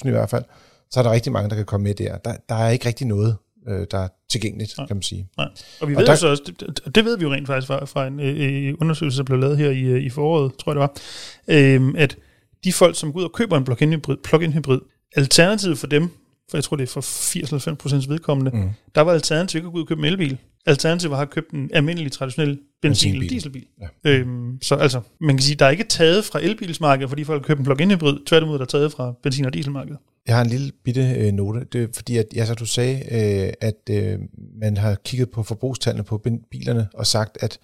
[0.05, 0.45] 250.000 i hvert fald,
[0.91, 2.17] så er der rigtig mange, der kan komme med der.
[2.17, 3.37] Der, der er ikke rigtig noget
[3.69, 4.87] øh, der er tilgængeligt, Nej.
[4.87, 5.29] kan man sige.
[5.37, 5.49] Nej.
[5.81, 7.85] Og vi og ved der, så også, det, det ved vi jo rent faktisk fra,
[7.85, 10.81] fra en øh, undersøgelse, der blev lavet her i, øh, i foråret, tror jeg det
[10.81, 12.17] var, øh, at
[12.65, 14.81] de folk, som går ud og køber en plug-in hybrid, plug-in hybrid
[15.17, 16.11] alternativet for dem,
[16.51, 18.71] for jeg tror det er for 80-90% vedkommende, mm.
[18.95, 20.39] der var alternativet ikke at gå ud og købe en elbil.
[20.67, 23.67] Alternativet var at købe en almindelig traditionel benzin- eller dieselbil.
[23.81, 24.11] Ja.
[24.11, 27.59] Øhm, så altså, man kan sige, der er ikke taget fra elbilsmarkedet, fordi folk køber
[27.59, 29.99] en plug-in hybrid, tværtimod der er taget fra benzin- og dieselmarkedet.
[30.27, 32.97] Jeg har en lille bitte øh, note, det er fordi, at ja, så du sagde,
[32.97, 34.19] øh, at øh,
[34.61, 36.19] man har kigget på forbrugstallene på
[36.51, 37.59] bilerne og sagt, at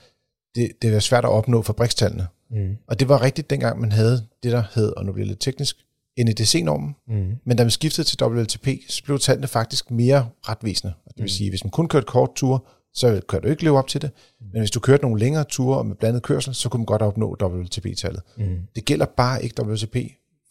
[0.55, 2.27] det, det er svært at opnå fabrikstallene.
[2.51, 2.77] Mm.
[2.87, 5.41] Og det var rigtigt dengang, man havde det, der hed, og nu bliver det lidt
[5.41, 5.77] teknisk,
[6.19, 6.95] NEDC-normen.
[7.09, 7.37] Mm.
[7.45, 10.93] Men da man skiftede til WLTP, så blev tallene faktisk mere retvisende.
[11.05, 11.29] Det vil mm.
[11.29, 14.11] sige, hvis man kun kørte kort tur, så kan du ikke leve op til det.
[14.41, 14.47] Mm.
[14.53, 17.37] Men hvis du kørte nogle længere ture med blandet kørsel, så kunne man godt opnå
[17.43, 18.23] WLTP-tallet.
[18.37, 18.59] Mm.
[18.75, 19.97] Det gælder bare ikke WLTP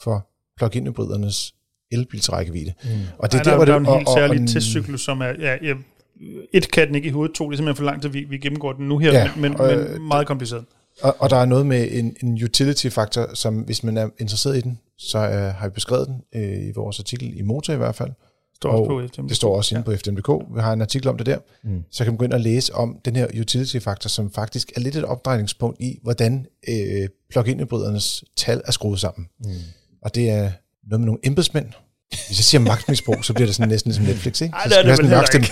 [0.02, 0.28] for
[0.58, 1.54] plug-in hybridernes
[1.92, 2.74] elbilsrækkevidde.
[2.84, 2.90] Mm.
[3.18, 5.58] Og det er der, der, hvor det, er en helt særlig testcyklus, som er, ja,
[5.62, 5.74] ja,
[6.54, 8.38] et kan den ikke i hovedet, to, det er simpelthen for langt, at vi, vi
[8.38, 10.66] gennemgår den nu her, ja, men, men, og, men meget kompliceret.
[11.02, 14.62] Og, og der er noget med en, en utility-faktor, som hvis man er interesseret i
[14.62, 17.96] den, så uh, har vi beskrevet den uh, i vores artikel i Motor i hvert
[17.96, 18.12] fald.
[18.62, 19.30] Står og på FDMDK.
[19.30, 19.92] Det står også inde ja.
[19.92, 20.30] på FDMDK.
[20.56, 21.38] Vi har en artikel om det der.
[21.64, 21.84] Mm.
[21.92, 24.96] Så kan man gå ind og læse om den her utility-faktor, som faktisk er lidt
[24.96, 28.00] et opdrejningspunkt i, hvordan uh, plug-in hybriderne
[28.38, 29.28] tal er skruet sammen.
[29.40, 29.52] Mm.
[30.02, 30.52] Og det er
[30.90, 31.66] noget med nogle embedsmænd.
[32.10, 34.56] Hvis jeg siger magtmisbrug, så bliver det sådan næsten ligesom Netflix, ikke?
[34.56, 35.52] Ej, det er det vel ikke.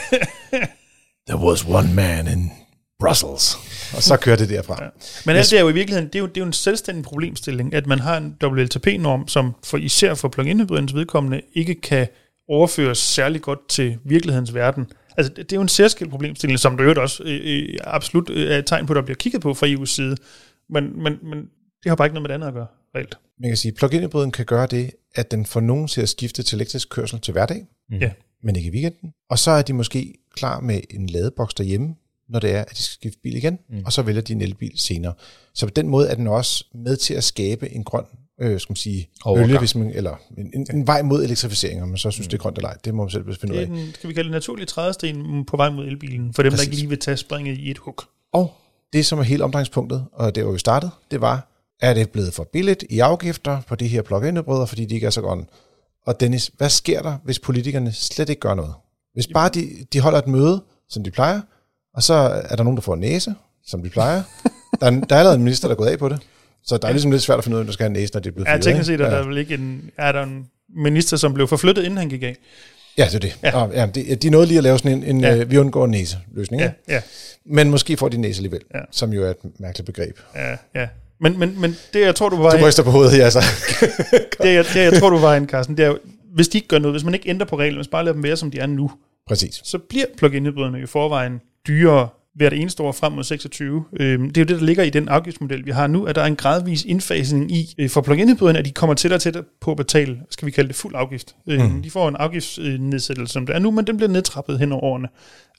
[1.30, 2.52] There was one man in
[3.00, 3.56] Brussels.
[3.96, 4.84] Og så kører det derfra.
[4.84, 4.90] Ja.
[5.26, 7.04] Men alt det er jo i virkeligheden, det er jo, det er jo en selvstændig
[7.04, 12.08] problemstilling, at man har en WLTP-norm, som for især for plug-in hybridernes vedkommende ikke kan
[12.50, 14.86] overføres særlig godt til virkelighedens verden.
[15.18, 18.52] Altså, det er jo en særskilt problemstilling, som der jo også øh, øh, absolut øh,
[18.52, 20.16] er et tegn på, at der bliver kigget på fra EU's side.
[20.70, 21.40] Men, men, men
[21.84, 23.18] det har bare ikke noget med det andet at gøre, reelt.
[23.40, 26.10] Man kan sige, at plug-in hybriden kan gøre det, at den får nogen til at
[26.10, 27.98] skifte til elektrisk kørsel til hverdag, Mm.
[27.98, 28.12] Ja.
[28.44, 29.14] men ikke i weekenden.
[29.30, 31.96] Og så er de måske klar med en ladeboks derhjemme,
[32.30, 33.82] når det er, at de skal skifte bil igen, mm.
[33.86, 35.14] og så vælger de en elbil senere.
[35.54, 38.04] Så på den måde er den også med til at skabe en grøn
[38.42, 39.48] øh, skal man sige, Overgang.
[39.48, 42.30] bølge, hvis man, eller en, en, en vej mod elektrificering, om man så synes, mm.
[42.30, 42.78] det er grønt eller ej.
[42.86, 43.70] Det må man selv finde ud Det af.
[43.70, 46.66] er den, skal vi kalde det naturlige trædesten på vej mod elbilen, for dem, Præcis.
[46.66, 47.96] der ikke lige vil tage springet i et hug.
[48.34, 48.54] Og
[48.94, 51.48] det, som er helt omdrejningspunktet, og det var vi startede, det var,
[51.82, 55.08] er det blevet for billigt i afgifter på de her plug-in hybrider, fordi de ikke
[55.08, 55.46] er så grønne?
[56.06, 58.74] Og Dennis, hvad sker der, hvis politikerne slet ikke gør noget?
[59.14, 61.42] Hvis bare de, de holder et møde, som de plejer,
[61.94, 62.14] og så
[62.50, 64.24] er der nogen, der får en næse, som de plejer.
[64.80, 66.20] Der er, der er allerede en minister, der er gået af på det.
[66.70, 67.94] Så der er ligesom lidt svært at finde ud af, hvem der skal have en
[67.94, 70.24] næse, når det er blevet Ja, teknisk set er der vel ikke en, er der
[70.24, 72.36] en minister, som blev forflyttet, inden han gik af.
[72.98, 73.38] Ja, det er det.
[73.44, 73.62] Ja.
[73.62, 75.36] Og, ja, det de nåede lige at lave sådan en, en Ja.
[75.38, 76.62] øh, vi undgår en næse-løsning.
[76.62, 77.02] Ja, Ja.
[77.46, 78.80] Men måske får de en næse alligevel, Ja.
[78.92, 80.20] som jo er et mærkeligt begreb.
[80.36, 80.88] ja, ja.
[81.22, 83.40] Men, men, men det, jeg tror, du var Du ryster på hovedet, ja, så.
[84.44, 85.98] det, jeg, det, jeg tror, du var i, Carsten, det er jo,
[86.34, 88.24] hvis de ikke gør noget, hvis man ikke ændrer på reglerne, hvis bare lader dem
[88.24, 88.92] være, som de er nu,
[89.28, 89.62] Præcis.
[89.64, 93.86] så bliver plug-in hybriderne i forvejen dyrere hvert eneste år frem mod 26.
[94.00, 96.22] Øhm, det er jo det, der ligger i den afgiftsmodel, vi har nu, at der
[96.22, 99.44] er en gradvis indfasning i øh, for plug-in hybriderne, at de kommer tættere og tættere
[99.62, 101.36] på at betale, skal vi kalde det fuld afgift.
[101.48, 101.82] Mhm.
[101.82, 105.08] De får en afgiftsnedsættelse, som det er nu, men den bliver nedtrappet hen over årene.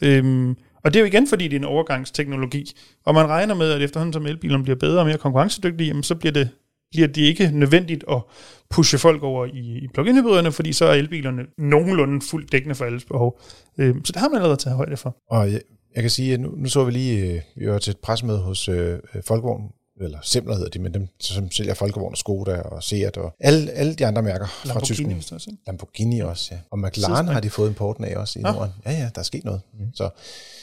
[0.02, 2.72] Øhm, og det er jo igen, fordi det er en overgangsteknologi.
[3.06, 6.14] Og man regner med, at efterhånden som elbilerne bliver bedre og mere konkurrencedygtige, jamen, så
[6.14, 6.48] bliver det,
[6.90, 8.22] bliver det ikke nødvendigt at
[8.70, 12.85] pushe folk over i, i plug-in hybriderne, fordi så er elbilerne nogenlunde fuldt dækkende for
[12.85, 13.40] alles behov.
[13.78, 15.16] Øhm, så det har man allerede taget højde for.
[15.30, 15.48] Og
[15.94, 18.38] jeg, kan sige, at nu, nu så vi lige, øh, vi var til et pressemøde
[18.38, 19.62] hos øh, øh, Folkevogn,
[20.00, 23.70] eller Semler hedder de, men dem, som sælger Folkevogn og Skoda og Seat og alle,
[23.70, 25.33] alle de andre mærker fra Lamborghini, Tyskland.
[25.33, 25.59] er sådan.
[25.66, 26.59] Lamborghini også, ja.
[26.70, 28.53] Og McLaren har de fået importen af også i Nå.
[28.53, 28.72] Norden.
[28.87, 29.61] Ja, ja, der er sket noget.
[29.79, 29.87] Mm.
[29.94, 30.11] Så,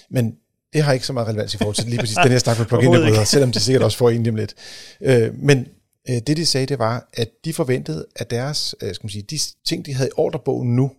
[0.10, 0.38] men
[0.74, 2.66] det har ikke så meget relevans i forhold til lige præcis den her snak med
[2.66, 4.56] plug-in selvom de sikkert også får en lige om lidt.
[5.02, 5.68] Øh, men
[6.10, 9.22] øh, det de sagde, det var, at de forventede, at deres, øh, skal man sige,
[9.22, 10.92] de ting, de havde i ordrebogen nu,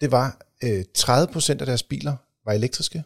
[0.00, 3.02] det var øh, 30% af deres biler var elektriske,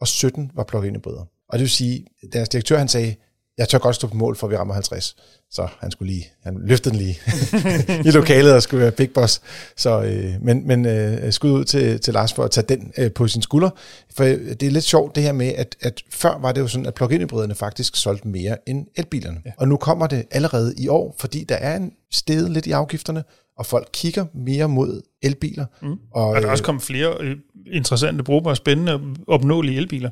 [0.00, 1.26] og 17 var plug-in hybrider.
[1.48, 3.14] Og det vil sige, deres direktør han sagde,
[3.58, 5.16] jeg tør godt stå på mål for, at vi rammer 50.
[5.50, 7.18] Så han skulle lige, han løftede den lige
[8.08, 9.42] i lokalet og skulle være big boss.
[9.76, 13.12] Så, øh, men men øh, skud ud til, til Lars for at tage den øh,
[13.12, 13.70] på sin skulder.
[14.16, 16.68] For øh, det er lidt sjovt det her med, at, at før var det jo
[16.68, 19.42] sådan, at plug-in hybriderne faktisk solgte mere end elbilerne.
[19.46, 19.50] Ja.
[19.58, 23.24] Og nu kommer det allerede i år, fordi der er en sted lidt i afgifterne,
[23.58, 25.66] og folk kigger mere mod elbiler.
[25.82, 25.96] Mm.
[26.10, 27.36] Og, Og der er også kommet flere øh,
[27.72, 30.10] interessante, brugbare, spændende opnåelige elbiler.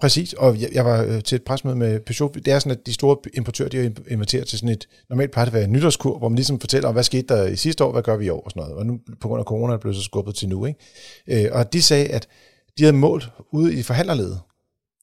[0.00, 2.34] Præcis, og jeg, jeg var øh, til et presmøde med Peugeot.
[2.34, 5.64] Det er sådan, at de store importører, de har inviteret til sådan et, normalt være
[5.64, 8.16] en nytårskur, hvor man ligesom fortæller om, hvad skete der i sidste år, hvad gør
[8.16, 8.76] vi i år og sådan noget.
[8.76, 10.66] Og nu på grund af corona er det blevet så skubbet til nu.
[10.66, 11.44] Ikke?
[11.46, 12.28] Øh, og de sagde, at
[12.78, 14.40] de havde målt ude i forhandlerledet,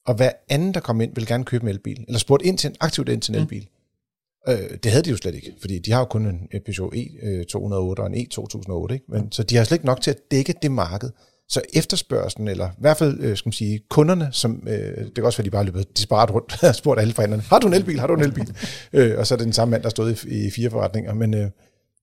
[0.06, 2.68] og hver anden, der kom ind, ville gerne købe en elbil, eller spurgte ind til
[2.68, 3.62] en, aktivt ind til en elbil.
[3.62, 3.79] Mm.
[4.48, 8.02] Øh, det havde de jo slet ikke, fordi de har jo kun en Peugeot E208
[8.02, 9.04] og en E2008, ikke?
[9.08, 11.10] Men, så de har slet ikke nok til at dække det marked.
[11.48, 15.24] Så efterspørgselen, eller i hvert fald, øh, skal man sige, kunderne, som, øh, det kan
[15.24, 18.00] også være, de bare løbet disparat rundt og spurgt alle forhandlerne, har du en elbil,
[18.00, 18.56] har du en elbil?
[18.92, 21.14] øh, og så er det den samme mand, der stod i, i fire forretninger.
[21.14, 21.50] Men øh,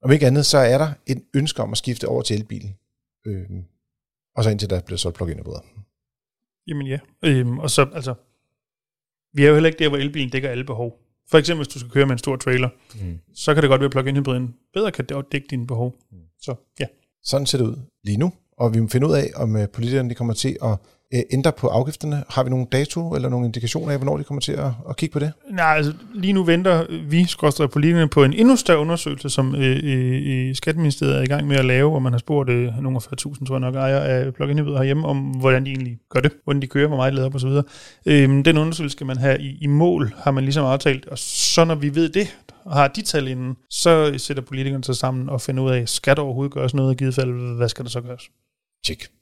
[0.02, 2.76] om ikke andet, så er der et ønske om at skifte over til elbilen.
[3.28, 3.46] Øh,
[4.36, 5.60] og så indtil der bliver solgt plug-in hybrider.
[6.68, 7.00] Jamen ja.
[7.26, 8.14] Øhm, og så, altså,
[9.34, 11.07] vi er jo heller ikke der, hvor elbilen dækker alle behov.
[11.32, 12.70] For eksempel, hvis du skal køre med en stor trailer,
[13.02, 13.20] Mm.
[13.36, 15.96] så kan det godt være, at plug-in hybriden bedre kan dække dine behov.
[16.42, 16.86] Så ja.
[17.24, 20.10] Sådan ser det ud lige nu, og vi må finde ud af, om øh, politikerne
[20.10, 20.78] de kommer til at
[21.14, 22.24] ændre på afgifterne.
[22.30, 25.14] Har vi nogle dato eller nogle indikationer af, hvornår de kommer til at, at kigge
[25.14, 25.34] på det?
[25.52, 29.80] Nej, altså lige nu venter vi, skorstræk politikerne, på en endnu større undersøgelse, som øh,
[29.84, 33.26] øh, Skatteministeriet er i gang med at lave, hvor man har spurgt øh, nogle af
[33.26, 36.32] 40.000, tror jeg nok, ejere af plug-in hybrider herhjemme, om hvordan de egentlig gør det,
[36.44, 37.50] hvordan de kører, hvor meget de lader op osv.
[38.06, 41.66] Øh, den undersøgelse skal man have i, i mål, har man ligesom aftalt, og så
[41.66, 45.42] når vi ved det, og har de tal inden, så sætter politikerne sig sammen og
[45.42, 47.92] finder ud af, skal der overhovedet gøres noget, og i givet fald, hvad skal der
[47.92, 48.30] så gøres?
[48.86, 49.17] Tjek.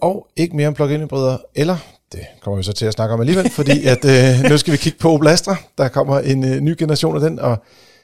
[0.00, 1.76] Og ikke mere om plug-in hybrider, eller
[2.12, 4.76] det kommer vi så til at snakke om alligevel, fordi at, øh, nu skal vi
[4.76, 5.56] kigge på Opel Astra.
[5.78, 7.62] Der kommer en øh, ny generation af den, og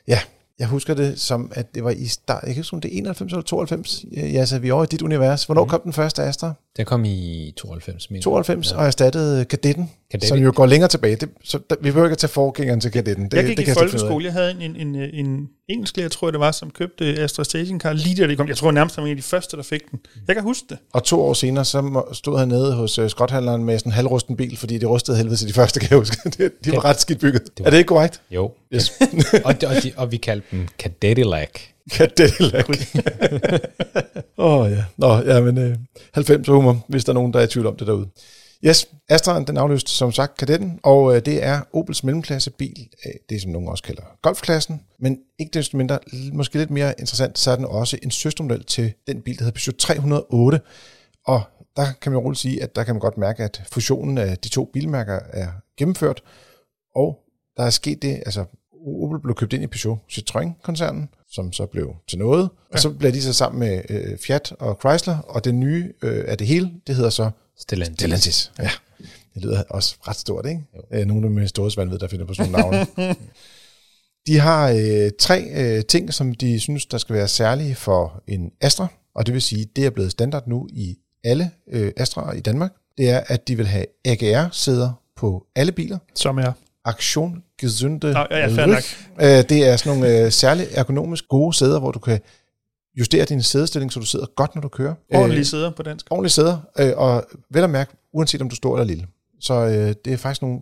[0.09, 0.18] ja,
[0.59, 2.94] jeg husker det som, at det var i start, jeg kan ikke huske, om det
[2.94, 5.44] er 91 eller 92, ja, altså vi er over i dit univers.
[5.44, 6.52] Hvornår kom den første Astra?
[6.76, 8.22] Den kom i 92, mener jeg.
[8.22, 8.76] 92 ja.
[8.76, 10.28] og erstattede kadetten, Kadetten.
[10.28, 11.16] som jo går længere tilbage.
[11.16, 13.24] Det, så der, vi behøver ikke at tage forgængeren til kadetten.
[13.30, 13.76] Det, Jeg gik det i ud af.
[13.76, 14.24] folkeskole.
[14.24, 17.92] Jeg havde en, en, en, en engelsklærer, tror jeg det var, som købte Astra Stationcar
[17.92, 18.48] lige da det kom.
[18.48, 20.00] Jeg tror nærmest, han var en af de første, der fik den.
[20.28, 20.78] Jeg kan huske det.
[20.92, 24.37] Og to år senere, så stod han nede hos uh, skrothandleren med sådan en halvrusten
[24.37, 26.16] bil, fordi det rustede helvede til de første, kan jeg huske.
[26.38, 27.42] de, de var ret skidt bygget.
[27.58, 28.20] var- Er det ikke korrekt?
[28.30, 28.52] Jo.
[28.74, 28.92] Yes.
[29.44, 31.50] og, og, de, og vi kaldte dem Cadillac.
[31.90, 32.68] Cadillac.
[34.38, 34.85] Åh oh, ja.
[34.97, 35.77] Nå, ja, men øh,
[36.12, 38.09] 90 humor, hvis der er nogen, der er i tvivl om det derude.
[38.66, 43.42] Yes, Astraen, den afløste som sagt kadetten, og øh, det er Opels mellemklassebil, øh, det
[43.42, 45.99] som nogen også kalder golfklassen, men ikke desto mindre,
[46.33, 49.59] måske lidt mere interessant, så er den også en søstermodel til den bil, der hedder
[49.59, 50.61] Peugeot 308,
[51.27, 51.42] og
[51.77, 54.49] der kan man roligt sige, at der kan man godt mærke, at fusionen af de
[54.49, 56.23] to bilmærker er gennemført,
[56.94, 57.18] og
[57.57, 58.44] der er sket det, altså
[58.87, 63.12] Opel blev købt ind i Peugeot Citroën-koncernen, som så blev til noget, og så blev
[63.12, 66.70] de så sammen med øh, Fiat og Chrysler, og det nye øh, af det hele,
[66.87, 67.99] det hedder så Stellantis.
[67.99, 68.53] Stellantis.
[68.59, 68.70] Ja.
[69.35, 70.61] Det lyder også ret stort, ikke?
[70.92, 73.14] Øh, nogle med store ved, der finder på sådan nogle navne.
[74.27, 78.51] De har øh, tre øh, ting, som de synes, der skal være særlige for en
[78.61, 82.40] Astra, og det vil sige, det er blevet standard nu i alle øh, Astra'er i
[82.40, 82.73] Danmark.
[82.99, 85.99] Det er, at de vil have AGR-sæder på alle biler.
[86.14, 86.53] Som er.
[86.85, 88.83] Aktion Gesunde Nå, ja, ja, nok.
[89.20, 92.20] Øh, det er sådan nogle øh, særligt ergonomisk gode sæder, hvor du kan
[92.99, 94.94] justere din sædestilling, så du sidder godt, når du kører.
[95.14, 96.07] Ordentlige sæder på dansk.
[96.11, 99.07] ordentlige sæder, øh, og vel at mærke, uanset om du stor eller lille.
[99.40, 100.61] Så øh, det er faktisk nogle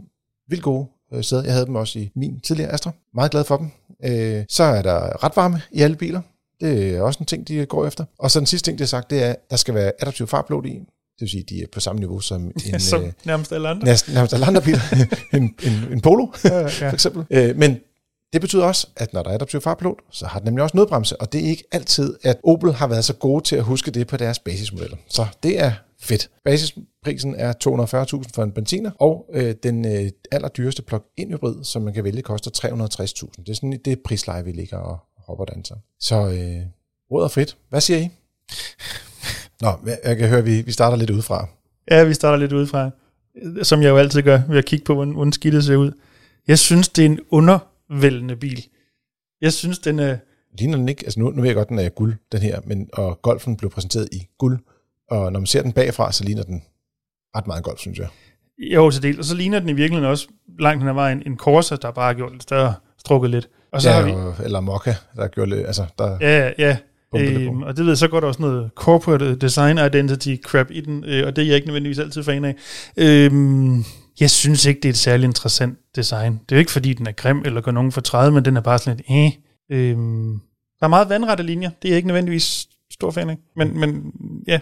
[0.48, 1.42] vildt gode øh, sæder.
[1.42, 2.90] Jeg havde dem også i min tidligere Astra.
[3.14, 3.70] Meget glad for dem.
[4.04, 6.20] Øh, så er der ret varme i alle biler.
[6.60, 8.04] Det er også en ting, de går efter.
[8.18, 10.26] Og så den sidste ting, de har sagt, det er, at der skal være adaptiv
[10.26, 10.80] fartblod i.
[11.22, 13.68] Det vil sige, de er på samme niveau som en, Ja, som øh, nærmest alle
[13.68, 13.84] andre.
[13.84, 14.80] næsten nærmest alle andre biler.
[15.36, 16.92] en, en, en Polo, Ja, for ja.
[16.92, 17.24] eksempel.
[17.30, 17.80] Øh, men
[18.32, 21.20] det betyder også, at når der er adaptiv fartpilot, så har den nemlig også nødbremse,
[21.20, 24.06] og det er ikke altid, at Opel har været så gode til at huske det
[24.06, 24.96] på deres basismodeller.
[25.08, 26.30] Så det er fedt.
[26.44, 27.52] Basisprisen er
[28.24, 32.22] 240.000 for en benziner, og øh, den øh, allerdyreste plug-in hybrid, som man kan vælge,
[32.22, 33.42] koster 360.000.
[33.42, 35.74] Det er sådan det prisleje, vi ligger og hopper og danser.
[36.00, 36.66] Så øh,
[37.12, 37.56] råd og frit.
[37.70, 38.08] Hvad siger I?
[39.62, 39.68] Nå,
[40.04, 41.48] jeg kan høre, at vi, vi starter lidt udefra.
[41.90, 42.90] Ja, vi starter lidt udefra.
[43.62, 45.92] Som jeg jo altid gør, ved at kigge på, hvordan, hvordan skidtet ser ud.
[46.48, 48.66] Jeg synes, det er en undervældende bil.
[49.40, 50.16] Jeg synes, den er...
[50.58, 52.88] ligner den ikke, altså nu, nu ved jeg godt, den er guld, den her, men,
[52.92, 54.58] og golfen blev præsenteret i guld,
[55.10, 56.62] og når man ser den bagfra, så ligner den
[57.36, 58.08] ret meget golf, synes jeg.
[58.58, 59.18] Jo, til del.
[59.18, 62.06] Og så ligner den i virkeligheden også langt hen ad vejen en Corsa, der bare
[62.06, 63.48] har gjort lidt større, strukket lidt.
[63.72, 64.44] Og så ja, har vi...
[64.44, 66.76] Eller Mokka, der gjorde lidt, altså, der, Ja, ja.
[67.16, 70.80] Øhm, og det ved jeg, så går der også noget corporate design identity crap i
[70.80, 72.54] den, øh, og det er jeg ikke nødvendigvis altid fan af.
[72.96, 73.84] Øhm,
[74.20, 76.32] jeg synes ikke, det er et særligt interessant design.
[76.32, 78.56] Det er jo ikke, fordi den er grim eller går nogen for 30, men den
[78.56, 79.34] er bare sådan lidt,
[79.70, 79.78] eh.
[79.78, 80.32] Øhm,
[80.80, 81.70] der er meget vandrette linjer.
[81.82, 83.36] Det er jeg ikke nødvendigvis stor fan af.
[83.56, 84.02] Men, men
[84.48, 84.58] ja,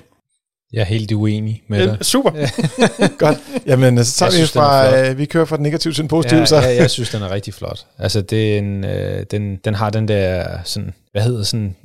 [0.73, 1.99] Jeg er helt uenig med øh, dig.
[2.05, 2.31] super.
[3.25, 3.39] godt.
[3.67, 6.47] Jamen, så tager vi fra, øh, vi kører fra den negative til den positive, Ja,
[6.47, 6.57] så.
[6.57, 7.87] ja, jeg synes, den er rigtig flot.
[7.99, 11.77] Altså, det er en, øh, den, den har den der, sådan, hvad hedder sådan,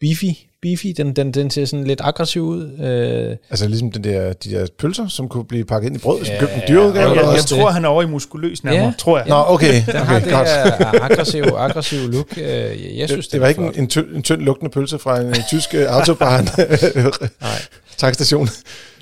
[0.00, 0.24] beefy,
[0.62, 2.78] beefy, den, den, den ser sådan lidt aggressiv ud.
[2.80, 6.18] Øh, Altså ligesom den der, de der pølser, som kunne blive pakket ind i brød,
[6.18, 7.10] hvis man Ja, købte en dyreudgave.
[7.10, 8.92] ja, Jeg, jeg, tror, han er over i muskuløs nærmere, Ja.
[8.98, 9.26] tror jeg.
[9.28, 12.38] Nå, okay, den har okay, det her aggressiv, aggressiv look.
[12.38, 13.74] Øh, jeg, jeg synes, Det, det var ikke flot.
[13.76, 16.44] en, en, tynd, en tynd lugtende pølse fra en, en tysk øh, autobahn.
[17.40, 17.50] Nej.
[17.96, 18.48] Takstation.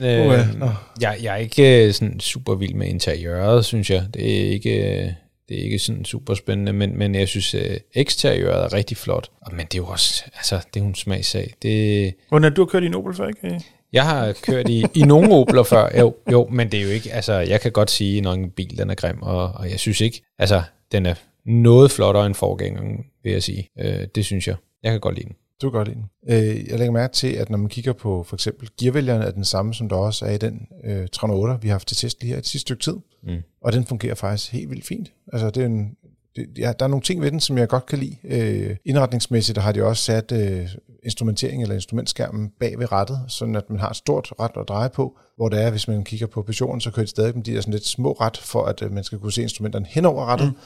[0.01, 0.68] Øh, nå.
[1.01, 4.03] jeg, jeg er ikke øh, sådan super vild med interiøret, synes jeg.
[4.14, 5.09] Det er ikke, øh,
[5.48, 9.31] det er ikke sådan super spændende, men, men jeg synes, øh, eksteriøret er rigtig flot.
[9.40, 11.55] Og, men det er jo også, altså, det er jo en smagsag.
[11.62, 13.61] Det, Hvordan er du har kørt i en Opel før, ikke?
[13.92, 17.12] jeg har kørt i, i nogle Opler før, jo, jo, men det er jo ikke,
[17.12, 20.00] altså, jeg kan godt sige, når en bil den er grim, og, og jeg synes
[20.00, 21.14] ikke, altså, den er
[21.46, 23.68] noget flottere end forgængeren, vil jeg sige.
[23.78, 24.57] Øh, det synes jeg.
[24.83, 25.37] Jeg kan godt lide den.
[25.62, 26.11] Du kan godt lide den.
[26.29, 29.44] Øh, jeg lægger mærke til, at når man kigger på for eksempel gearvælgeren, er den
[29.44, 32.31] samme, som der også er i den øh, 308, vi har haft til test lige
[32.31, 32.96] her et sidste stykke tid.
[33.22, 33.42] Mm.
[33.62, 35.12] Og den fungerer faktisk helt vildt fint.
[35.33, 35.96] Altså, det er en,
[36.37, 38.16] det, ja, der er nogle ting ved den, som jeg godt kan lide.
[38.25, 40.68] Øh, indretningsmæssigt, har de også sat øh,
[41.03, 44.90] instrumentering eller instrumentskærmen bag ved rattet, sådan at man har et stort ret at dreje
[44.90, 47.55] på, hvor det er, hvis man kigger på Peugeot'en, så kører de stadig med de
[47.55, 50.25] der sådan lidt små ret, for at øh, man skal kunne se instrumenterne hen over
[50.25, 50.48] rattet.
[50.48, 50.59] Mm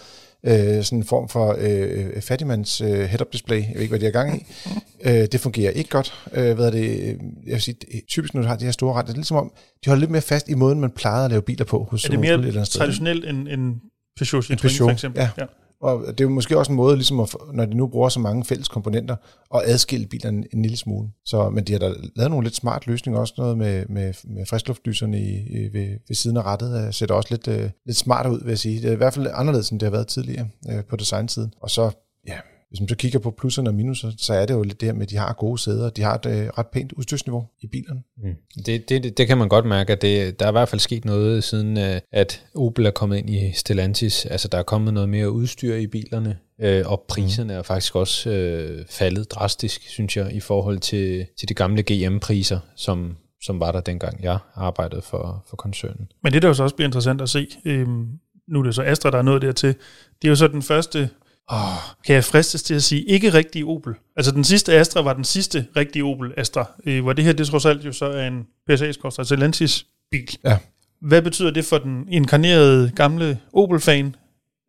[0.45, 3.63] øh, sådan en form for øh, fattigmands øh, head-up display.
[3.63, 4.47] Jeg ved ikke, hvad de har gang i.
[5.09, 6.15] øh, det fungerer ikke godt.
[6.33, 7.19] Øh, hvad er det?
[7.47, 7.77] Jeg vil sige,
[8.09, 9.53] typisk når du har de her store ret, det er lidt som om,
[9.85, 12.11] de holder lidt mere fast i måden, man plejede at lave biler på hos Er
[12.11, 13.77] det mere traditionelt end, end
[14.19, 15.29] Peugeot Peugeot, for eksempel?
[15.39, 15.45] ja.
[15.81, 18.21] Og det er jo måske også en måde, ligesom at, når de nu bruger så
[18.21, 19.17] mange fælles komponenter,
[19.55, 21.09] at adskille bilerne en, lille smule.
[21.25, 24.47] Så, men de har da lavet nogle lidt smart løsninger, også noget med, med, med
[24.47, 27.97] friskluftlyserne i, i, ved, ved siden af rettet, øh, ser det også lidt, øh, lidt
[27.97, 28.83] smartere ud, vil jeg sige.
[28.83, 31.53] Det er i hvert fald anderledes, end det har været tidligere øh, på designsiden.
[31.61, 31.91] Og så,
[32.27, 32.39] ja,
[32.77, 34.95] hvis man så kigger på plusserne og minuser, så er det jo lidt det her
[34.95, 38.03] med, at de har gode sæder, de har et øh, ret pænt udstyrsniveau i bilerne.
[38.17, 38.35] Mm.
[38.67, 41.05] Det, det, det kan man godt mærke, at det, der er i hvert fald sket
[41.05, 44.27] noget siden, øh, at Opel er kommet ind i Stellantis.
[44.27, 48.31] Altså, der er kommet noget mere udstyr i bilerne, øh, og priserne er faktisk også
[48.31, 53.73] øh, faldet drastisk, synes jeg, i forhold til, til de gamle GM-priser, som, som var
[53.73, 56.09] der dengang jeg arbejdede for, for koncernen.
[56.23, 58.09] Men det, der jo så også bliver interessant at se, øhm,
[58.49, 59.75] nu er det så Astra, der er nået dertil,
[60.23, 61.11] det er jo så den første,
[61.53, 61.59] åh,
[62.07, 63.95] kan jeg fristes til at sige, ikke rigtig Opel.
[64.17, 67.47] Altså den sidste Astra var den sidste rigtige Opel Astra, øh, hvor det her, det
[67.47, 70.39] trods alt jo så er en PSA-skorstræk, altså Stellantis bil.
[70.45, 70.59] Ja.
[71.03, 74.15] Hvad betyder det for den inkarnerede gamle Opel-fan?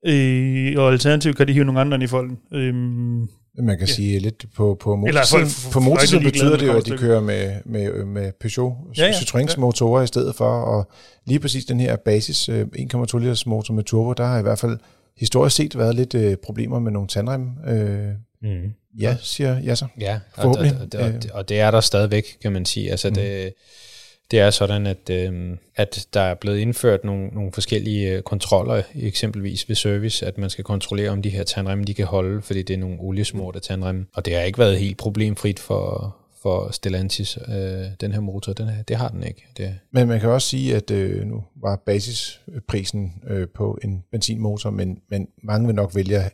[0.06, 2.38] Øh, og alternativt kan de hive nogle andre i folden.
[2.54, 3.94] Øhm, Man kan ja.
[3.94, 8.06] sige lidt på, på motorsiden, på motorsiden betyder det jo, at de kører med, med,
[8.06, 9.14] med Peugeot Ja, ja, ja.
[9.14, 9.20] ja.
[9.20, 10.92] Citroëns motorer i stedet for, og
[11.26, 14.60] lige præcis den her basis øh, 1,2 liters motor med turbo, der har i hvert
[14.60, 14.78] fald
[15.18, 17.50] historisk set været lidt øh, problemer med nogle tandrem.
[17.68, 18.74] Øh, Mm.
[19.00, 19.86] ja, siger jeg så.
[20.00, 22.92] Ja, og, og, og, og, og det er der stadigvæk, kan man sige.
[22.92, 23.16] Altså, mm.
[23.16, 23.54] det,
[24.32, 28.84] det er sådan, at, øh, at der er blevet indført nogle, nogle forskellige øh, kontroller,
[28.96, 32.62] eksempelvis ved service, at man skal kontrollere, om de her tandremme de kan holde, fordi
[32.62, 34.06] det er nogle oliesmorte tandremme.
[34.14, 36.16] Og det har ikke været helt problemfrit for,
[36.48, 38.54] for Stellantis, øh, den her motor.
[38.54, 39.48] Den her, det har den ikke.
[39.58, 44.70] Det, Men man kan også sige, at øh, nu var basisprisen øh, på en benzinmotor,
[44.70, 46.32] men, men mange vil nok vælge at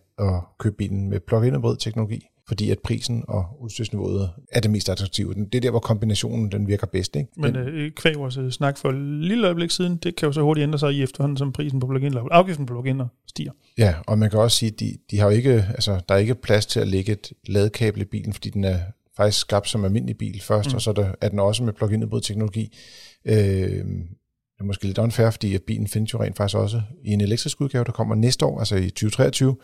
[0.59, 5.33] købe bilen med plug-in hybrid teknologi, fordi at prisen og udstyrsniveauet er det mest attraktive.
[5.33, 7.15] Det er der, hvor kombinationen den virker bedst.
[7.15, 7.29] Ikke?
[7.37, 8.95] Men øh, kvæg vores øh, snak for et
[9.29, 11.87] lille øjeblik siden, det kan jo så hurtigt ændre sig i efterhånden, som prisen på
[11.87, 13.51] plug-in, afgiften på plug-in stiger.
[13.77, 16.19] Ja, og man kan også sige, at de, de har jo ikke, altså, der er
[16.19, 18.79] ikke plads til at lægge et ladekabel i bilen, fordi den er
[19.17, 20.75] faktisk skabt som almindelig bil først, Mm.
[20.75, 22.77] og så er, der, er den også med plug-in hybrid teknologi.
[23.25, 27.09] Øh, det er måske lidt unfair, fordi at bilen findes jo rent faktisk også i
[27.11, 29.55] en elektrisk udgave, der kommer næste år, altså i 2023.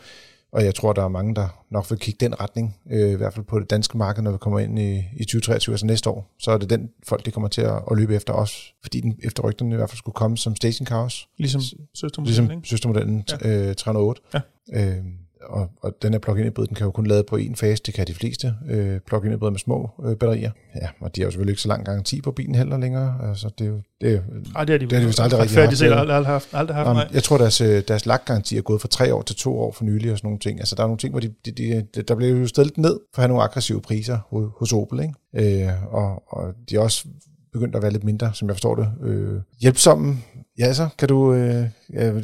[0.52, 3.34] Og jeg tror, der er mange, der nok vil kigge den retning, øh, i hvert
[3.34, 6.34] fald på det danske marked, når vi kommer ind i, i 2023, altså næste år.
[6.40, 9.18] Så er det den folk, de kommer til at, at løbe efter os, fordi den
[9.22, 11.26] efter rygterne i hvert fald skulle komme som stationcar også.
[11.38, 11.60] Ligesom
[11.94, 13.68] søstermodellen, Ligesom søstermodellen Ja.
[13.68, 14.20] øh, 308.
[14.34, 14.40] Ja.
[14.72, 15.04] Øh,
[15.42, 17.94] og, og den her plug-in hybrid, den kan jo kun lade på en fase, det
[17.94, 20.50] kan de fleste øh, plug-in hybrid med små øh, batterier.
[20.76, 23.28] Ja, og de har jo selvfølgelig ikke så lang garanti på bilen heller længere.
[23.28, 24.20] Altså, det er jo, det er
[24.56, 26.48] Ej, det har de, Det har de vist aldrig rigtig haft, selv aldrig, aldrig haft.
[26.52, 27.08] Aldrig haft nej.
[27.12, 29.84] jeg tror, deres, øh, deres laggaranti er gået fra tre år til to år for
[29.84, 30.58] nylig og sådan nogle ting.
[30.58, 33.00] Altså, der er nogle ting, hvor de, de, de, de der bliver jo lidt ned
[33.14, 35.00] for at have nogle aggressive priser hos, hos Opel.
[35.00, 35.66] Ikke?
[35.66, 37.04] Øh, og, og de er også
[37.52, 40.16] begyndt at være lidt mindre, som jeg forstår det, øh, hjælpsomme.
[40.58, 41.64] Ja, så kan du, øh,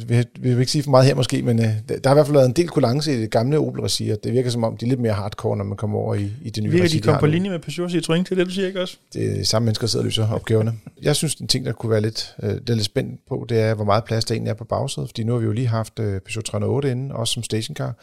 [0.09, 2.25] vi, vi vil ikke sige for meget her måske, men øh, der har i hvert
[2.25, 4.85] fald været en del kulance i det gamle Opel-regi, og det virker som om, de
[4.85, 7.01] er lidt mere hardcore, når man kommer over i, i det nye Virker regi, de
[7.01, 7.31] kom har på nu.
[7.31, 8.97] linje med Peugeot Citroën, det er det, du siger, ikke også?
[9.13, 10.73] Det er samme mennesker, der sidder og løser opgaverne.
[11.01, 13.59] Jeg synes, en ting, der kunne være lidt, øh, det er lidt spændt på, det
[13.59, 15.09] er, hvor meget plads der egentlig er på bagsædet.
[15.09, 17.93] Fordi nu har vi jo lige haft øh, Peugeot 308 inde, også som stationcar.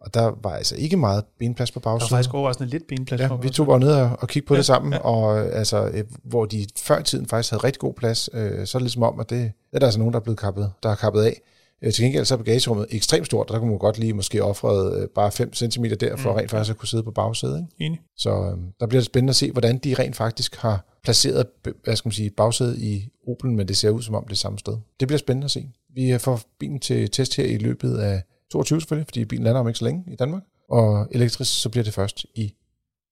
[0.00, 3.20] Og der var altså ikke meget benplads på Der var faktisk overraskende lidt benplads.
[3.20, 4.98] Ja, for vi tog bare ned og, og kiggede på Ja, det sammen, ja.
[4.98, 8.66] og øh, altså, øh, hvor de før i tiden faktisk havde rigtig god plads, øh,
[8.66, 10.38] så er det ligesom om, at det, det er der altså nogen, der er blevet
[10.38, 11.40] kappet, der har kappet af.
[11.82, 14.44] Øh, til gengæld så er bagagerummet ekstremt stort, og der kunne man godt lige måske
[14.44, 17.58] offre øh, bare 5 cm der, for Mm, rent faktisk at kunne sidde på bagsædet.
[17.58, 17.86] Ikke?
[17.86, 18.00] Enig.
[18.16, 21.46] Så øh, der bliver det spændende at se, hvordan de rent faktisk har placeret
[21.84, 24.36] hvad skal man sige, bagsædet i Opel, men det ser ud som om det er
[24.36, 24.76] samme sted.
[25.00, 25.68] Det bliver spændende at se.
[25.94, 29.68] Vi får bilen til test her i løbet af 22 selvfølgelig, fordi bilen lander om
[29.68, 30.42] ikke så længe i Danmark.
[30.70, 32.54] Og elektrisk, så bliver det først i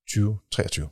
[0.09, 0.89] 2023.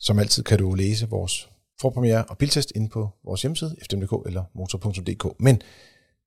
[0.00, 1.48] Som altid kan du læse vores
[1.80, 5.40] forpremiere og biltest inde på vores hjemmeside, fdm.dk eller motor.dk.
[5.40, 5.62] Men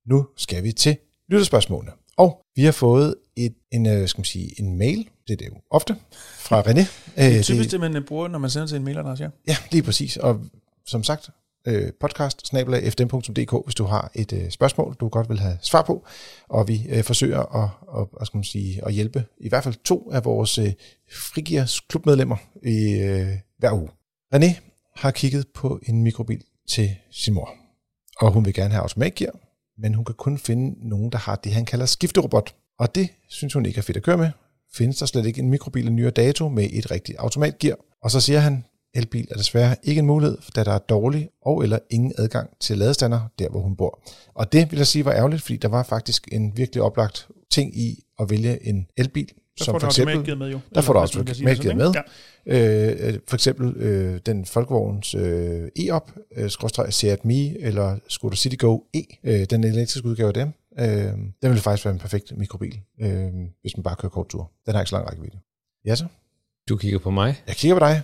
[0.05, 0.97] nu skal vi til
[1.29, 1.91] lytterspørgsmålene.
[2.17, 5.47] Og vi har fået et, en, øh, skal man sige, en mail, det er det
[5.47, 5.95] jo ofte,
[6.37, 6.79] fra René.
[6.79, 9.29] Det er Øh, typisk det, man bruger, når man sender til en mailadresse, ja.
[9.47, 10.17] Ja, lige præcis.
[10.17, 10.39] Og
[10.85, 11.29] som sagt,
[11.67, 16.05] øh, podcast fdm.dk, hvis du har et øh, spørgsmål, du godt vil have svar på.
[16.49, 17.69] Og vi øh, forsøger at,
[17.99, 20.73] at, at, skal man sige, at hjælpe i hvert fald to af vores øh,
[21.11, 23.89] frigiers klubmedlemmer i øh, hver uge.
[24.35, 24.59] René
[24.95, 27.53] har kigget på en mikrobil til sin mor,
[28.17, 29.31] og hun vil gerne have automatgear,
[29.81, 32.55] men hun kan kun finde nogen, der har det, han kalder skifterobot.
[32.79, 34.29] Og det synes hun ikke er fedt at køre med.
[34.73, 37.75] Findes der slet ikke en mikrobil af nyere dato med et rigtigt automatgear?
[38.03, 41.63] Og så siger han, elbil er desværre ikke en mulighed, da der er dårlig og
[41.63, 43.99] eller ingen adgang til ladestander der, hvor hun bor.
[44.33, 47.77] Og det vil jeg sige var ærgerligt, fordi der var faktisk en virkelig oplagt ting
[47.77, 50.37] i at vælge en elbil, Der som får for du eksempel...
[50.37, 50.59] med jo.
[50.75, 51.91] Der får du det automatgear med.
[51.95, 52.01] Ja.
[52.45, 58.35] Øh, øh, for eksempel øh, den Folkevogns øh, e-op, øh, skråstreg Seat Mii, eller Skoda
[58.35, 62.37] Citigo E, øh, den elektriske udgave af dem, øh, den ville faktisk være en perfekt
[62.37, 63.27] mikrobil, øh,
[63.61, 64.51] hvis man bare kører kort tur.
[64.65, 65.37] Den har ikke så lang rækkevidde.
[65.85, 66.05] Ja så,
[66.69, 67.35] Du kigger på mig.
[67.47, 68.01] jeg kigger på dig.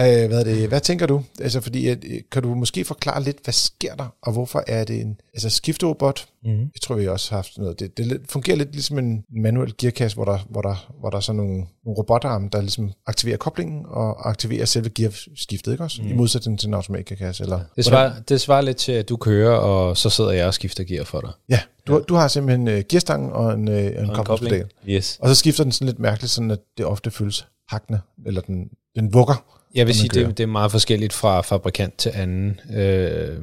[0.00, 1.22] Øh, hvad, er det, hvad tænker du?
[1.40, 4.84] Altså, fordi, at, øh, kan du måske forklare lidt, hvad sker der, og hvorfor er
[4.84, 6.26] det en altså, skifterobot?
[6.44, 6.60] Mm-hmm.
[6.60, 7.80] Jeg tror, vi også har haft noget.
[7.80, 11.20] Det, det fungerer lidt ligesom en manuel gearkasse, hvor der, hvor der, hvor der er
[11.20, 16.02] sådan nogle, nogle robotarme, der ligesom aktiverer koblingen og aktiverer selve gearskiftet, ikke også?
[16.02, 16.08] Mm.
[16.08, 17.42] I modsætning til en automatgearkasse.
[17.42, 20.54] Eller, Det svarer, det svarer lidt til, at du kører, og så sidder jeg og
[20.54, 21.30] skifter gear for dig.
[21.48, 22.00] Ja, du, ja.
[22.00, 24.66] du har simpelthen uh, gearstangen og en, uh, en, en koblingspedal.
[24.88, 25.18] Yes.
[25.22, 28.70] Og så skifter den sådan lidt mærkeligt, sådan at det ofte føles hakkende, eller den,
[28.96, 29.44] den vugger.
[29.74, 30.26] Jeg vil sige, kører.
[30.26, 32.60] det, det er meget forskelligt fra fabrikant til anden.
[32.74, 33.36] Øh,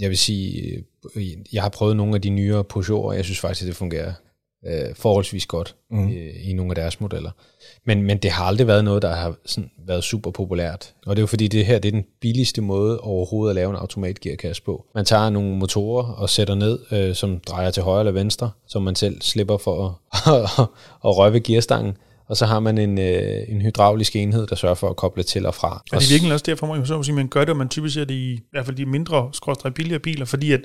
[0.00, 0.72] jeg vil sige,
[1.16, 3.76] øh, jeg har prøvet nogle af de nyere Peugeot'er, og jeg synes faktisk, at det
[3.76, 4.12] fungerer
[4.66, 5.98] øh, forholdsvis godt Mm.
[5.98, 6.08] mm.
[6.08, 7.30] i, i nogle af deres modeller.
[7.86, 10.94] Men, men det har aldrig været noget, der har sådan været super populært.
[11.06, 13.70] Og det er jo fordi, det her det er den billigste måde overhovedet at lave
[13.70, 14.86] en automatgearkasse på.
[14.94, 18.78] Man tager nogle motorer og sætter ned, øh, som drejer til højre eller venstre, så
[18.80, 20.32] man selv slipper for at,
[21.08, 21.96] at røre ved gearstangen.
[22.30, 25.46] Og så har man en, øh, en hydraulisk enhed, der sørger for at koble til
[25.46, 25.82] og fra.
[25.92, 28.04] Er det virkelig også derfor, man, så sige, man gør det, og man typisk ser
[28.04, 30.60] det i, i hvert fald de mindre, skråstrej billigere biler, fordi at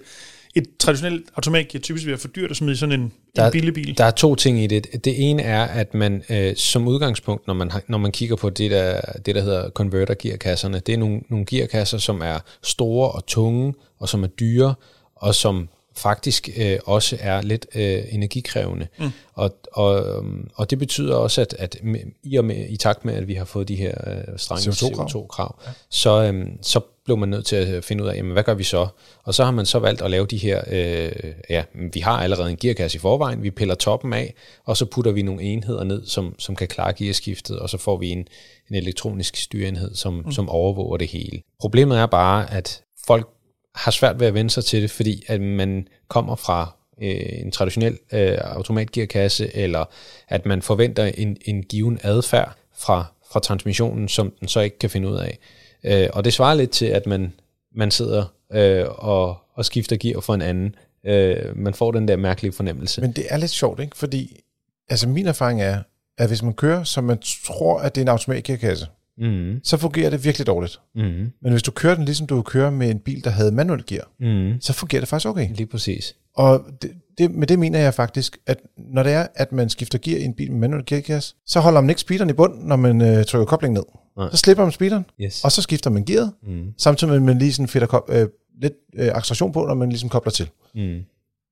[0.56, 3.74] et traditionelt automatgear typisk være for dyrt at smide i sådan en, Der- en billig
[3.74, 3.98] bil.
[3.98, 5.06] Der er to ting i det.
[5.06, 8.50] Det ene er, at man øh, som udgangspunkt, når man, har, når man kigger på
[8.50, 13.26] det, der, det, der hedder converter-gearkasserne, det er nogle, nogle gearkasser, som er store og
[13.26, 14.76] tunge, og som er dyre,
[15.16, 18.88] og som faktisk øh, også er lidt øh, energikrævende.
[19.00, 19.12] Mm.
[19.34, 21.78] Og, og, øhm, og det betyder også, at, at
[22.24, 25.08] i, og med, i takt med, at vi har fået de her øh, strenge CO2-krav.
[25.08, 25.72] CO2-krav, ja.
[25.90, 28.64] så, øhm, så blev man nødt til at finde ud af, jamen, hvad gør vi
[28.64, 28.88] så?
[29.24, 31.12] Og så har man så valgt at lave de her, øh,
[31.50, 34.34] ja, vi har allerede en gearkasse i forvejen, vi piller toppen af,
[34.66, 37.98] og så putter vi nogle enheder ned, som, som kan klare gearskiftet, og så får
[37.98, 38.28] vi en,
[38.70, 40.32] en elektronisk styreenhed, som, mm.
[40.32, 41.42] som overvåger det hele.
[41.60, 43.30] Problemet er bare, at folk
[43.76, 47.52] har svært ved at vende sig til det, fordi at man kommer fra øh, en
[47.52, 49.86] traditionel øh, automatgearkasse, eller
[50.28, 54.90] at man forventer en, en given adfærd fra, fra transmissionen, som den så ikke kan
[54.90, 55.40] finde ud af.
[55.84, 57.34] Øh, og det svarer lidt til, at man,
[57.76, 60.76] man sidder øh, og, og skifter gear for en anden.
[61.06, 63.02] Øh, man får den der mærkelige fornemmelse.
[63.02, 63.98] Men det er lidt sjovt, ikke?
[63.98, 64.42] Fordi
[64.90, 65.80] altså min erfaring er,
[66.18, 70.10] at hvis man kører, som man tror, at det er en automatgearkasse, Mm, så fungerer
[70.10, 70.80] det virkelig dårligt.
[70.96, 71.02] mm,
[71.42, 74.12] Men hvis du kører den, ligesom du kører med en bil, der havde manuel gear,
[74.20, 74.62] mm.
[74.62, 75.48] så fungerer det faktisk okay.
[75.56, 76.16] Lige præcis.
[76.36, 79.98] Og det, det, med det mener jeg faktisk, at når det er, at man skifter
[79.98, 82.76] gear i en bil med manuel gearkasse, så holder man ikke speederen i bund, når
[82.76, 83.84] man øh, trykker koblingen ned.
[84.18, 84.28] Nej.
[84.32, 85.44] Så slipper man speederen, Yes.
[85.44, 88.28] og så skifter man gearet, Mm, samtidig med, at man lige sådan fedter øh,
[88.62, 90.50] lidt øh, acceleration på, når man ligesom kobler til.
[90.76, 91.00] mm.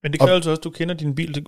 [0.03, 1.47] Men det kræver altså også, at du kender din bil, det,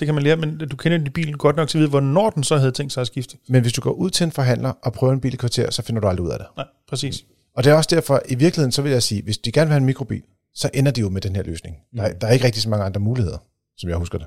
[0.00, 2.30] det kan man lære, men du kender din bil godt nok til at vide, hvornår
[2.30, 3.36] den så havde tænkt sig at skifte.
[3.48, 5.82] Men hvis du går ud til en forhandler og prøver en bil i kvarter, så
[5.82, 6.46] finder du aldrig ud af det.
[6.56, 7.24] Nej, præcis.
[7.56, 9.72] Og det er også derfor, i virkeligheden, så vil jeg sige, hvis de gerne vil
[9.72, 10.22] have en mikrobil,
[10.54, 11.76] så ender de jo med den her løsning.
[11.96, 13.38] Der, er- der er ikke rigtig så mange andre muligheder,
[13.76, 14.26] som jeg husker det.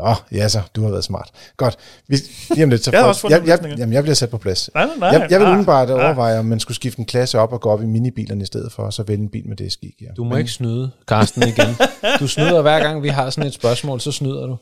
[0.00, 1.28] Åh, ja så, du har været smart.
[1.56, 1.76] Godt.
[2.08, 2.16] Vi,
[2.50, 4.70] lige om lidt, så Jeg også jeg, jeg, jamen, jeg bliver sat på plads.
[4.74, 5.08] Nej, nej, nej.
[5.08, 5.94] Jeg, jeg vil Ah, umiddelbart ah.
[5.94, 8.72] overveje, om man skulle skifte en klasse op og gå op i minibilerne i stedet
[8.72, 9.94] for, og så vælge en bil med det skik.
[10.00, 10.06] Ja.
[10.16, 11.76] Du må ikke snyde, Karsten, igen.
[12.20, 14.56] Du snyder hver gang, vi har sådan et spørgsmål, så snyder du.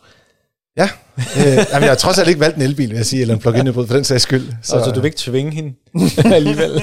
[0.76, 3.34] Ja, øh, jamen, jeg har trods alt ikke valgt en elbil, vil jeg sige, eller
[3.34, 4.48] en plug-in hybrid for den sags skyld.
[4.62, 5.74] Så, så du vil ikke tvinge hende
[6.34, 6.82] alligevel.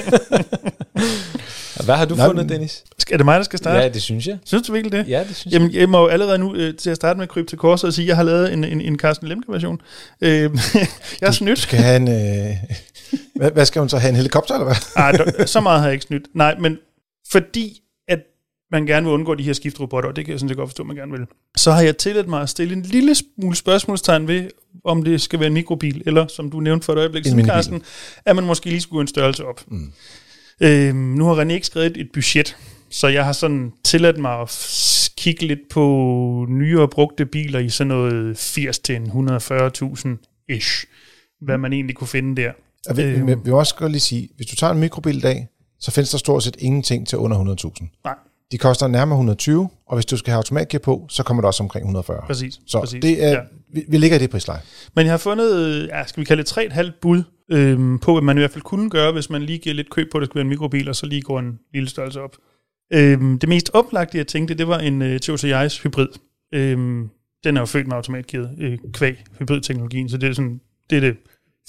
[1.84, 2.84] Hvad har du Nej, fundet, Dennis?
[2.98, 3.80] Skal- Er det mig, der skal starte?
[3.80, 4.38] Ja, det synes jeg.
[4.44, 5.08] Synes du virkelig det?
[5.10, 7.48] Ja, det synes Jamen, jeg må jo allerede nu øh, til at starte med krybe
[7.48, 9.80] til korset og sige, at jeg har lavet en, en, en Carsten Lemke-version.
[10.20, 10.30] Øh,
[11.20, 11.58] jeg Du snydt.
[11.58, 12.08] skal have en...
[12.08, 12.56] Øh,
[13.36, 14.08] hvad, hvad skal hun så have?
[14.10, 14.76] En helikopter, eller hvad?
[15.38, 16.24] Ej, så meget har jeg ikke snydt.
[16.34, 16.78] Nej, men
[17.32, 18.18] fordi at
[18.70, 20.82] man gerne vil undgå de her skifterobotter, og det kan jeg sådan set godt forstå,
[20.82, 21.20] at man gerne vil,
[21.56, 24.48] så har jeg tilladt mig at stille en lille smule spørgsmålstegn ved,
[24.84, 27.46] om det skal være en mikrobil, eller som du nævnte for et øjeblik En siden.
[27.46, 27.82] Carsten,
[28.24, 29.60] at man måske lige skulle gå en størrelse op.
[29.66, 29.92] Mm.
[30.60, 32.56] Øhm, nu har René ikke skrevet et budget,
[32.90, 37.88] så jeg har sådan tilladt mig at kigge lidt på nyere brugte biler i sådan
[37.88, 40.84] noget 80 til 140.000 ish,
[41.40, 42.52] hvad man egentlig kunne finde der.
[42.88, 43.26] Og vi, Øh.
[43.26, 45.48] vi, vi vil også godt lige sige, hvis du tager en mikrobil i dag,
[45.80, 48.00] så findes der stort set ingenting til under 100.000.
[48.04, 48.14] Nej,
[48.52, 51.62] De koster nærmere 120, og hvis du skal have automatgear på, så kommer det også
[51.62, 52.22] omkring 140.
[52.26, 52.60] præcis.
[52.66, 53.02] Så præcis.
[53.02, 53.38] det er, Ja.
[53.72, 54.60] vi, vi ligger i det prisleje.
[54.96, 58.22] Men jeg har fundet, øh, ja, skal vi kalde det 3,5 bud øhm, på, hvad
[58.22, 60.28] man i hvert fald kunne gøre, hvis man lige giver lidt køb på, at det
[60.28, 62.36] skulle være en mikrobil, og så lige går en lille størrelse op.
[62.92, 66.08] Øhm, det mest oplagte, jeg tænkte, det var en øh, Toyota Yaris hybrid.
[66.54, 67.10] Øhm,
[67.44, 71.00] den er jo født med automatgearet øh, kvæg hybridteknologien, så det er sådan, det er
[71.00, 71.16] det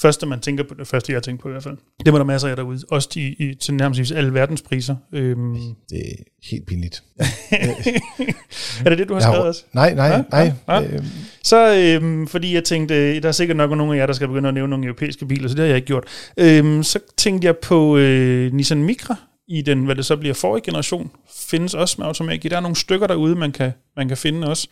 [0.02, 1.78] første, man tænker på, det første, jeg tænker på i hvert fald.
[2.06, 4.96] Det var der masser af derude, også i, i, til nærmest alle verdens priser.
[5.14, 5.54] Øhm,
[5.90, 7.04] Det er helt pinligt.
[8.86, 9.64] er det det, du har skrevet også?
[9.74, 10.52] Nej, nej, Ja, nej.
[10.68, 10.84] ja, ja.
[10.94, 11.06] Øhm,
[11.44, 14.28] Så øhm, fordi jeg tænkte, øh, der er sikkert nok nogle af jer, der skal
[14.28, 16.04] begynde at nævne nogle europæiske biler, så det har jeg ikke gjort.
[16.38, 19.16] Øhm, så tænkte jeg på øh, Nissan Micra
[19.48, 22.50] i den, hvad det så bliver forrige generation, findes også med automatgear.
[22.50, 24.68] Der er nogle stykker derude, man kan, man kan finde også.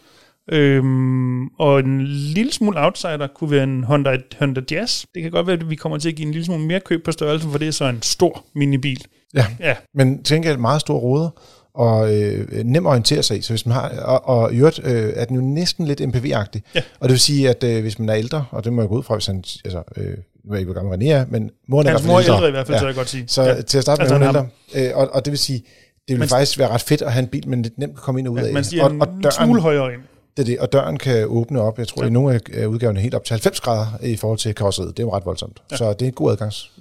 [0.52, 5.06] Øhm, og en lille smule outsider kunne være en Honda, Honda Jazz.
[5.16, 7.06] Det kan godt være, at vi kommer til at give en lille smule mere køb
[7.06, 9.06] på størrelsen, for det er så en stor minibil.
[9.36, 11.30] Ja, Ja, men tænker jeg meget store ruder,
[11.76, 13.42] og øh, nem at orientere sig i.
[13.42, 16.62] Så hvis man har, og, og i øvrigt øh, er den jo næsten lidt MPV-agtig.
[16.76, 16.82] Ja.
[17.00, 18.98] Og det vil sige, at øh, hvis man er ældre, og det må jeg gå
[18.98, 20.18] ud fra, hvis han, altså, øh,
[20.52, 22.52] ved ikke, hvor gammel René er, men moren er hans i mor er ældre i
[22.52, 22.80] hvert fald, Ja.
[22.80, 23.24] så jeg godt sige.
[23.28, 23.62] Så ja.
[23.62, 24.92] til at starte med, Altså, hun er ældre.
[24.92, 25.66] Øh, og, og det vil sige, det
[26.08, 28.20] vil Man- faktisk være ret fedt at have en bil, men lidt nemt kan komme
[28.20, 28.54] ind og ud Ja, af.
[28.54, 30.02] man stiger og, og, en smule højere ind.
[30.38, 32.08] Det er det, og døren kan åbne op, jeg tror, Ja.
[32.08, 34.98] i nogle af udgaverne helt op til 90 grader i forhold til karosseriet.
[34.98, 35.62] Det er jo ret voldsomt.
[35.72, 35.78] Ja.
[35.78, 36.72] Så det er en god adgangs.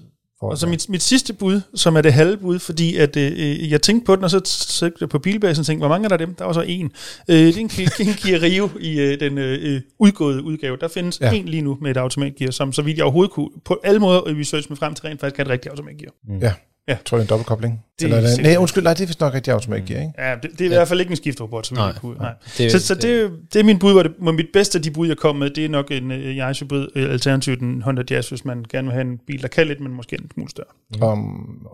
[0.40, 3.82] Og så mit, mit sidste bud, som er det halve bud, fordi at, øh, jeg
[3.82, 6.16] tænkte på den, og så søgte jeg på bilbasen og tænkte, hvor mange er der
[6.16, 6.34] dem?
[6.34, 6.90] Der var så en.
[7.28, 10.76] Øh, det er en, Kia- en Kia Rio i øh, den øh, udgåede udgave.
[10.80, 11.32] Der findes ja.
[11.32, 14.20] En lige nu med et automatgear, som så vidt jeg overhovedet kunne, på alle måder
[14.40, 16.10] research mig frem til rent faktisk kan et rigtigt automatgear.
[16.40, 16.52] Ja.
[16.88, 16.92] Ja.
[16.92, 17.84] Jeg tror, det er en dobbeltkobling.
[17.98, 20.12] Det er Eller, er det, nej, undskyld, nej, det er vist nok rigtig automatgear, ikke?
[20.18, 21.86] Ja, det, det er i hvert fald ikke en skiftrobot, som Nej.
[21.86, 22.18] jeg kunne.
[22.18, 22.34] Nej.
[22.58, 24.90] Det, Så, så det, det er min bud, hvor, det, hvor mit bedste af de
[24.90, 27.82] bud, jeg kom med, det er nok en uh, Yaris hybrid øh, alternativ til en
[27.82, 30.30] Honda Jazz, hvis man gerne vil have en bil, der kan lidt, men måske en
[30.34, 30.66] smule større.
[30.94, 31.02] Mm.
[31.02, 31.66] Om,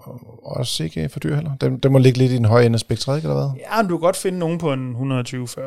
[0.43, 1.57] også ikke for dyr heller.
[1.61, 3.61] Den, den må ligge lidt i den høje ende af spektret, ikke, eller hvad?
[3.71, 4.97] Ja, men du kan godt finde nogen på en 120-40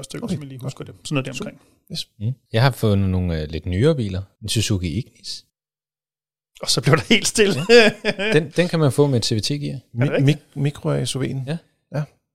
[0.03, 0.33] stykker, okay.
[0.33, 0.93] Som jeg lige husker det.
[1.03, 1.57] Sådan noget der omkring.
[2.19, 2.31] Mm.
[2.53, 4.21] Jeg har fundet nogle øh, lidt nyere biler.
[4.41, 5.45] En Suzuki Ignis.
[6.61, 7.53] Og så blev der helt stille.
[8.33, 11.37] Den, den kan man få med det Mi- mik- mikro SUV'en.
[11.47, 11.57] Ja.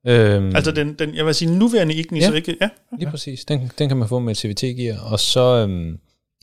[0.09, 2.29] Øhm, altså den, den, jeg vil sige nuværende Ignis, Ja.
[2.29, 2.57] så ikke...
[2.61, 2.69] Ja,
[2.99, 3.45] Lige præcis.
[3.45, 4.99] Den, den kan man få med CVT-gear.
[5.01, 5.99] Og så, øhm,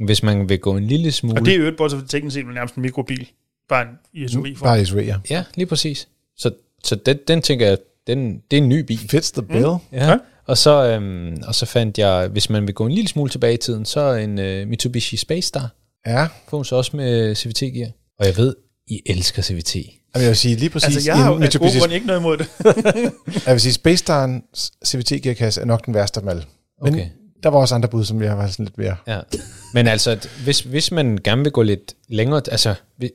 [0.05, 1.39] hvis man vil gå en lille smule...
[1.41, 3.27] og det er jo et bortset fra teknisk set nærmest en mikrobil.
[3.69, 4.65] Bare en i SUV for.
[4.65, 5.15] Bare SUV, ja.
[5.29, 6.07] Ja, lige præcis.
[6.38, 6.51] Så,
[6.84, 7.77] så den, den tænker jeg,
[8.07, 8.97] den, det er en ny bil.
[9.09, 9.59] Fits the bill.
[9.67, 9.97] Mm.
[9.97, 10.09] Ja.
[10.09, 10.17] Ja.
[10.45, 13.53] Og, så, øhm, og så fandt jeg, hvis man vil gå en lille smule tilbage
[13.53, 15.69] i tiden, så en øh, Mitsubishi Space Star.
[16.07, 16.27] Ja.
[16.63, 17.89] Så også med CVT-gear.
[18.19, 18.55] Og jeg ved,
[18.87, 19.75] I elsker CVT.
[19.75, 22.47] Jamen, jeg vil sige lige præcis, Altså, jeg har jo Mitsubishi, ikke noget imod det.
[23.45, 26.43] jeg vil sige, Space Star'ens CVT-gearkasse er nok den værste af dem alle.
[26.83, 27.07] Men Okay.
[27.43, 28.95] der var også andre bud, som jeg var sådan lidt mere.
[29.07, 29.19] Ja.
[29.73, 33.11] Men altså, hvis, hvis man gerne vil gå lidt længere, altså hvis,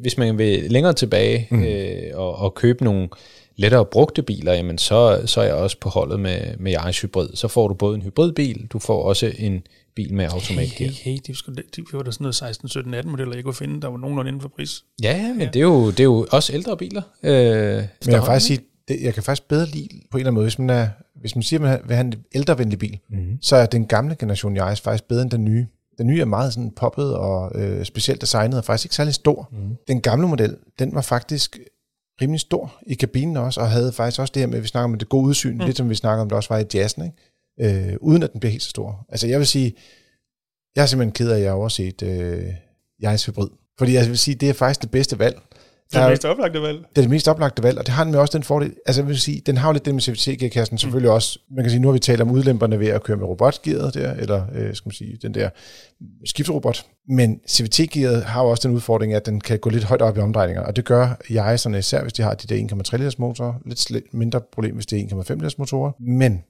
[0.00, 1.62] hvis man vil længere tilbage mm.
[1.64, 3.08] øh, og, og købe nogle
[3.56, 7.28] lettere brugte biler, jamen så, så er jeg også på holdet med, med Yaris Hybrid.
[7.34, 9.62] Så får du både en hybridbil, du får også en
[9.96, 10.90] bil med Hey, automatgear.
[10.90, 13.54] hey, hey, det, skulle, det var da sådan noget 16, 17, 18 modeller, jeg kunne
[13.54, 14.84] finde, der var nogenlunde inden for pris.
[15.02, 17.02] Ja, ja, men det er, jo, det er jo også ældre biler.
[17.22, 17.34] Øh, Men
[17.76, 20.44] jeg kan faktisk sige, det, jeg kan faktisk bedre lide på en eller anden måde,
[20.44, 20.88] hvis man, er,
[21.20, 23.38] hvis man siger, at man vil have en ældrevenlig bil, mm-hmm.
[23.42, 25.66] så er den gamle generation Yaris faktisk bedre end den nye.
[25.98, 29.48] Den nye er meget sådan poppet og øh, specielt designet, og faktisk ikke særlig stor.
[29.52, 29.76] Mm.
[29.88, 31.58] Den gamle model, den var faktisk
[32.22, 34.92] rimelig stor i kabinen også, og havde faktisk også det her med, at vi snakker
[34.92, 35.64] om det gode udsyn, mm.
[35.64, 37.16] lidt som vi snakker om, det også var i jazzen, ikke?
[37.60, 39.06] Øh, uden at den bliver helt så stor.
[39.08, 39.74] Altså jeg vil sige,
[40.76, 42.44] jeg er simpelthen ked af, at jeg har overset øh,
[43.04, 43.48] Yaris Hybrid.
[43.78, 45.40] Fordi jeg vil sige, det er faktisk det bedste valg.
[45.92, 46.78] Det er det mest oplagte valg.
[46.78, 48.74] det er det mest oplagte valg, og det har den med også den fordel.
[48.86, 51.38] Altså jeg vil sige, den har jo lidt det med CVT-gearkassen selvfølgelig også.
[51.50, 54.12] Man kan sige, nu har vi talt om udlemperne ved at køre med robotgearet der,
[54.14, 55.50] eller øh, skal man sige, den der
[56.24, 56.86] skifterobot.
[57.08, 60.20] Men CVT-gearet har jo også den udfordring, at den kan gå lidt højt op i
[60.20, 63.54] omdrejninger, og det gør Yaris'erne især, hvis de har de der 1,3 liters motorer.
[63.90, 65.92] Lidt mindre problem, hvis det er 1,5 liters motorer.
[66.00, 66.42] Men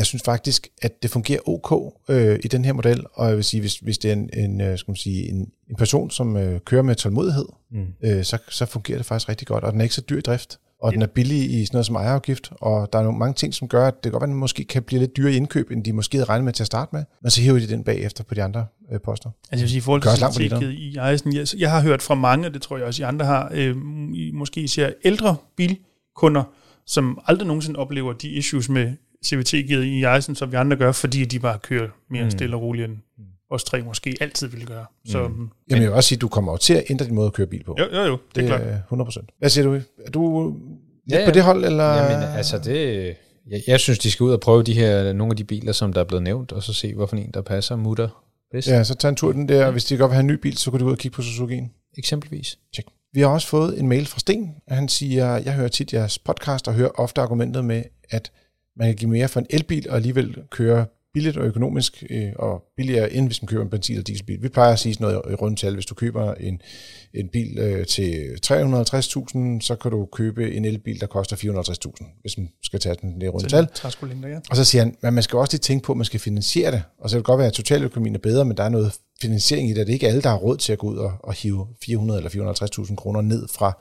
[0.00, 3.44] jeg synes faktisk, at det fungerer ok øh, i den her model, og jeg vil
[3.44, 5.36] sige, hvis, hvis det er en, en, øh, skal man sige, en,
[5.70, 7.86] en person, som øh, kører med tålmodighed, Mm.
[8.04, 10.20] øh, så, så fungerer det faktisk rigtig godt, og den er ikke så dyr i
[10.20, 13.34] drift, og den er billig i sådan noget som ejerafgift, og der er nogle mange
[13.34, 15.32] ting, som gør, at det kan godt være, at den måske kan blive lidt dyrere
[15.32, 17.58] i indkøb, end de måske havde regnet med til at starte med, men så hiver
[17.58, 19.30] de den bagefter på de andre øh, poster.
[19.30, 22.14] Altså jeg vil sige, i forhold til CVT i Eisen, jeg, jeg har hørt fra
[22.14, 23.76] mange, og det tror jeg også, I andre har, øh,
[24.34, 26.42] måske især ældre bilkunder,
[26.86, 28.92] som aldrig nogensinde oplever de issues med
[29.26, 32.26] CVT-gearet i Eisen, som vi andre gør, fordi de bare kører mere Mm.
[32.26, 32.30] mm.
[32.30, 32.96] stille og roligt, end
[33.50, 34.84] os tre måske altid ville gøre.
[35.06, 35.34] Så mm.
[35.70, 37.46] Jamen jeg vil også sige, at du kommer til at ændre din måde at køre
[37.46, 37.76] bil på.
[37.78, 38.60] jo, jo, jo, det er klart.
[38.60, 39.36] er 100%.
[39.38, 39.74] Hvad siger du?
[39.74, 40.54] Er du
[41.10, 41.24] Ja, ja.
[41.24, 41.84] på det hold, eller?
[41.94, 43.16] Jamen, altså det...
[43.50, 45.92] Jeg, jeg synes, de skal ud og prøve de her, nogle af de biler, som
[45.92, 48.68] der er blevet nævnt, og så se, hvorfor en, der passer mutter bedst.
[48.68, 49.70] Ja, så tag en tur den der.
[49.70, 51.22] Hvis de godt vil have en ny bil, så kan du ud og kigge på
[51.22, 51.92] Suzuki'en.
[51.98, 52.58] Eksempelvis.
[53.12, 56.18] Vi har også fået en mail fra Sten, og han siger, jeg hører tit jeres
[56.18, 58.32] podcast og hører ofte argumentet med, at
[58.76, 62.62] man kan give mere for en elbil og alligevel køre billigt og økonomisk øh, og
[62.76, 64.42] billigere, end hvis man køber en benzin- eller dieselbil.
[64.42, 66.60] Vi plejer at sige sådan noget i rundtal, hvis du køber en,
[67.14, 72.38] en bil øh, til 350.000, så kan du købe en elbil, der koster 450.000, hvis
[72.38, 73.68] man skal tage den i rundtal.
[73.74, 74.38] Træskolængder, ja.
[74.50, 76.72] Og så siger han, men man skal også lige tænke på, at man skal finansiere
[76.72, 76.82] det.
[76.98, 78.92] Og så kan det godt være, at totaløkonomien er bedre, men der er noget
[79.22, 79.86] finansiering i det.
[79.86, 82.18] Det er ikke alle, der har råd til at gå ud og, og hive 400
[82.18, 82.54] eller
[82.86, 83.78] 450.000 kroner ned fra,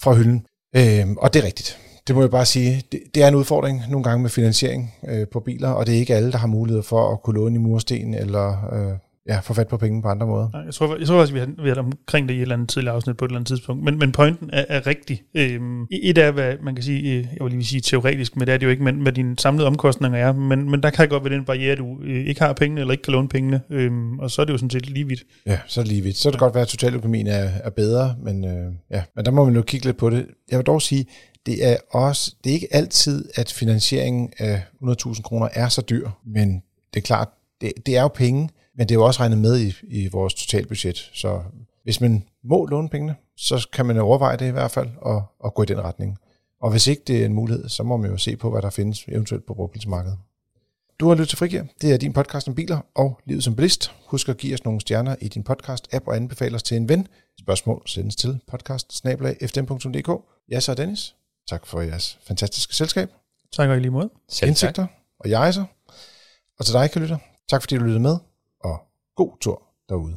[0.00, 0.46] fra hylden.
[0.76, 1.78] Øhm, og det er rigtigt.
[2.06, 2.82] Det må jeg bare sige.
[2.92, 5.98] Det, det er en udfordring nogle gange med finansiering øh, på biler, og det er
[5.98, 8.98] ikke alle, der har mulighed for at kunne låne i mursten eller, øh,
[9.28, 10.48] ja, få fat på penge på andre måder.
[10.66, 12.94] Jeg tror, jeg tror også, vi har været omkring det i et eller andet tidligere
[12.94, 13.84] afsnit på et eller andet tidspunkt.
[13.84, 15.22] Men, men pointen er, er rigtig.
[15.34, 18.54] Øhm, et er, hvad man kan sige, øh, jeg vil lige sige teoretisk, men det
[18.54, 20.32] er det jo ikke, men hvad dine samlede omkostninger er.
[20.32, 23.04] Men, men der kan godt være den barriere, du øh, ikke har pengene, eller ikke
[23.04, 23.60] kan låne pengene.
[23.70, 25.22] Øhm, og så er det jo sådan set lige vidt.
[25.46, 26.16] Ja, så er det lige vidt.
[26.16, 29.02] Så er det godt være, at totaløkonomien er, er bedre, men, øh, ja.
[29.16, 30.26] men der må man jo kigge lidt på det.
[30.50, 31.06] Jeg vil dog sige,
[31.46, 36.10] det er også, det er ikke altid, at finansieringen af 100.000 kroner er så dyr,
[36.24, 36.62] men
[36.94, 37.28] det er klart,
[37.60, 40.34] det, det er jo penge, men det er jo også regnet med i, i vores
[40.34, 41.10] totalbudget.
[41.14, 41.40] Så
[41.84, 45.54] hvis man må låne pengene, så kan man overveje det i hvert fald, og, og
[45.54, 46.18] gå i den retning.
[46.60, 48.70] Og hvis ikke det er en mulighed, så må man jo se på, hvad der
[48.70, 50.18] findes eventuelt på brugbilsmarkedet.
[51.00, 51.62] Du har lyttet til Frigir.
[51.80, 53.92] Det er din podcast om biler og livet som bilist.
[54.06, 57.08] Husk at give os nogle stjerner i din podcast-app og anbefale os til en ven.
[57.38, 59.06] Spørgsmål sendes til podcast
[60.48, 61.15] Jeg så Dennis.
[61.48, 63.10] Tak for jeres fantastiske selskab.
[63.52, 64.10] Tak og i lige måde.
[64.28, 64.48] Selv tak.
[64.48, 64.86] Indsigter
[65.18, 65.64] og jeg så.
[66.58, 67.18] Og til dig, kan lytte.
[67.48, 68.16] Tak fordi du lyttede med,
[68.60, 68.78] og
[69.16, 70.16] god tur derude.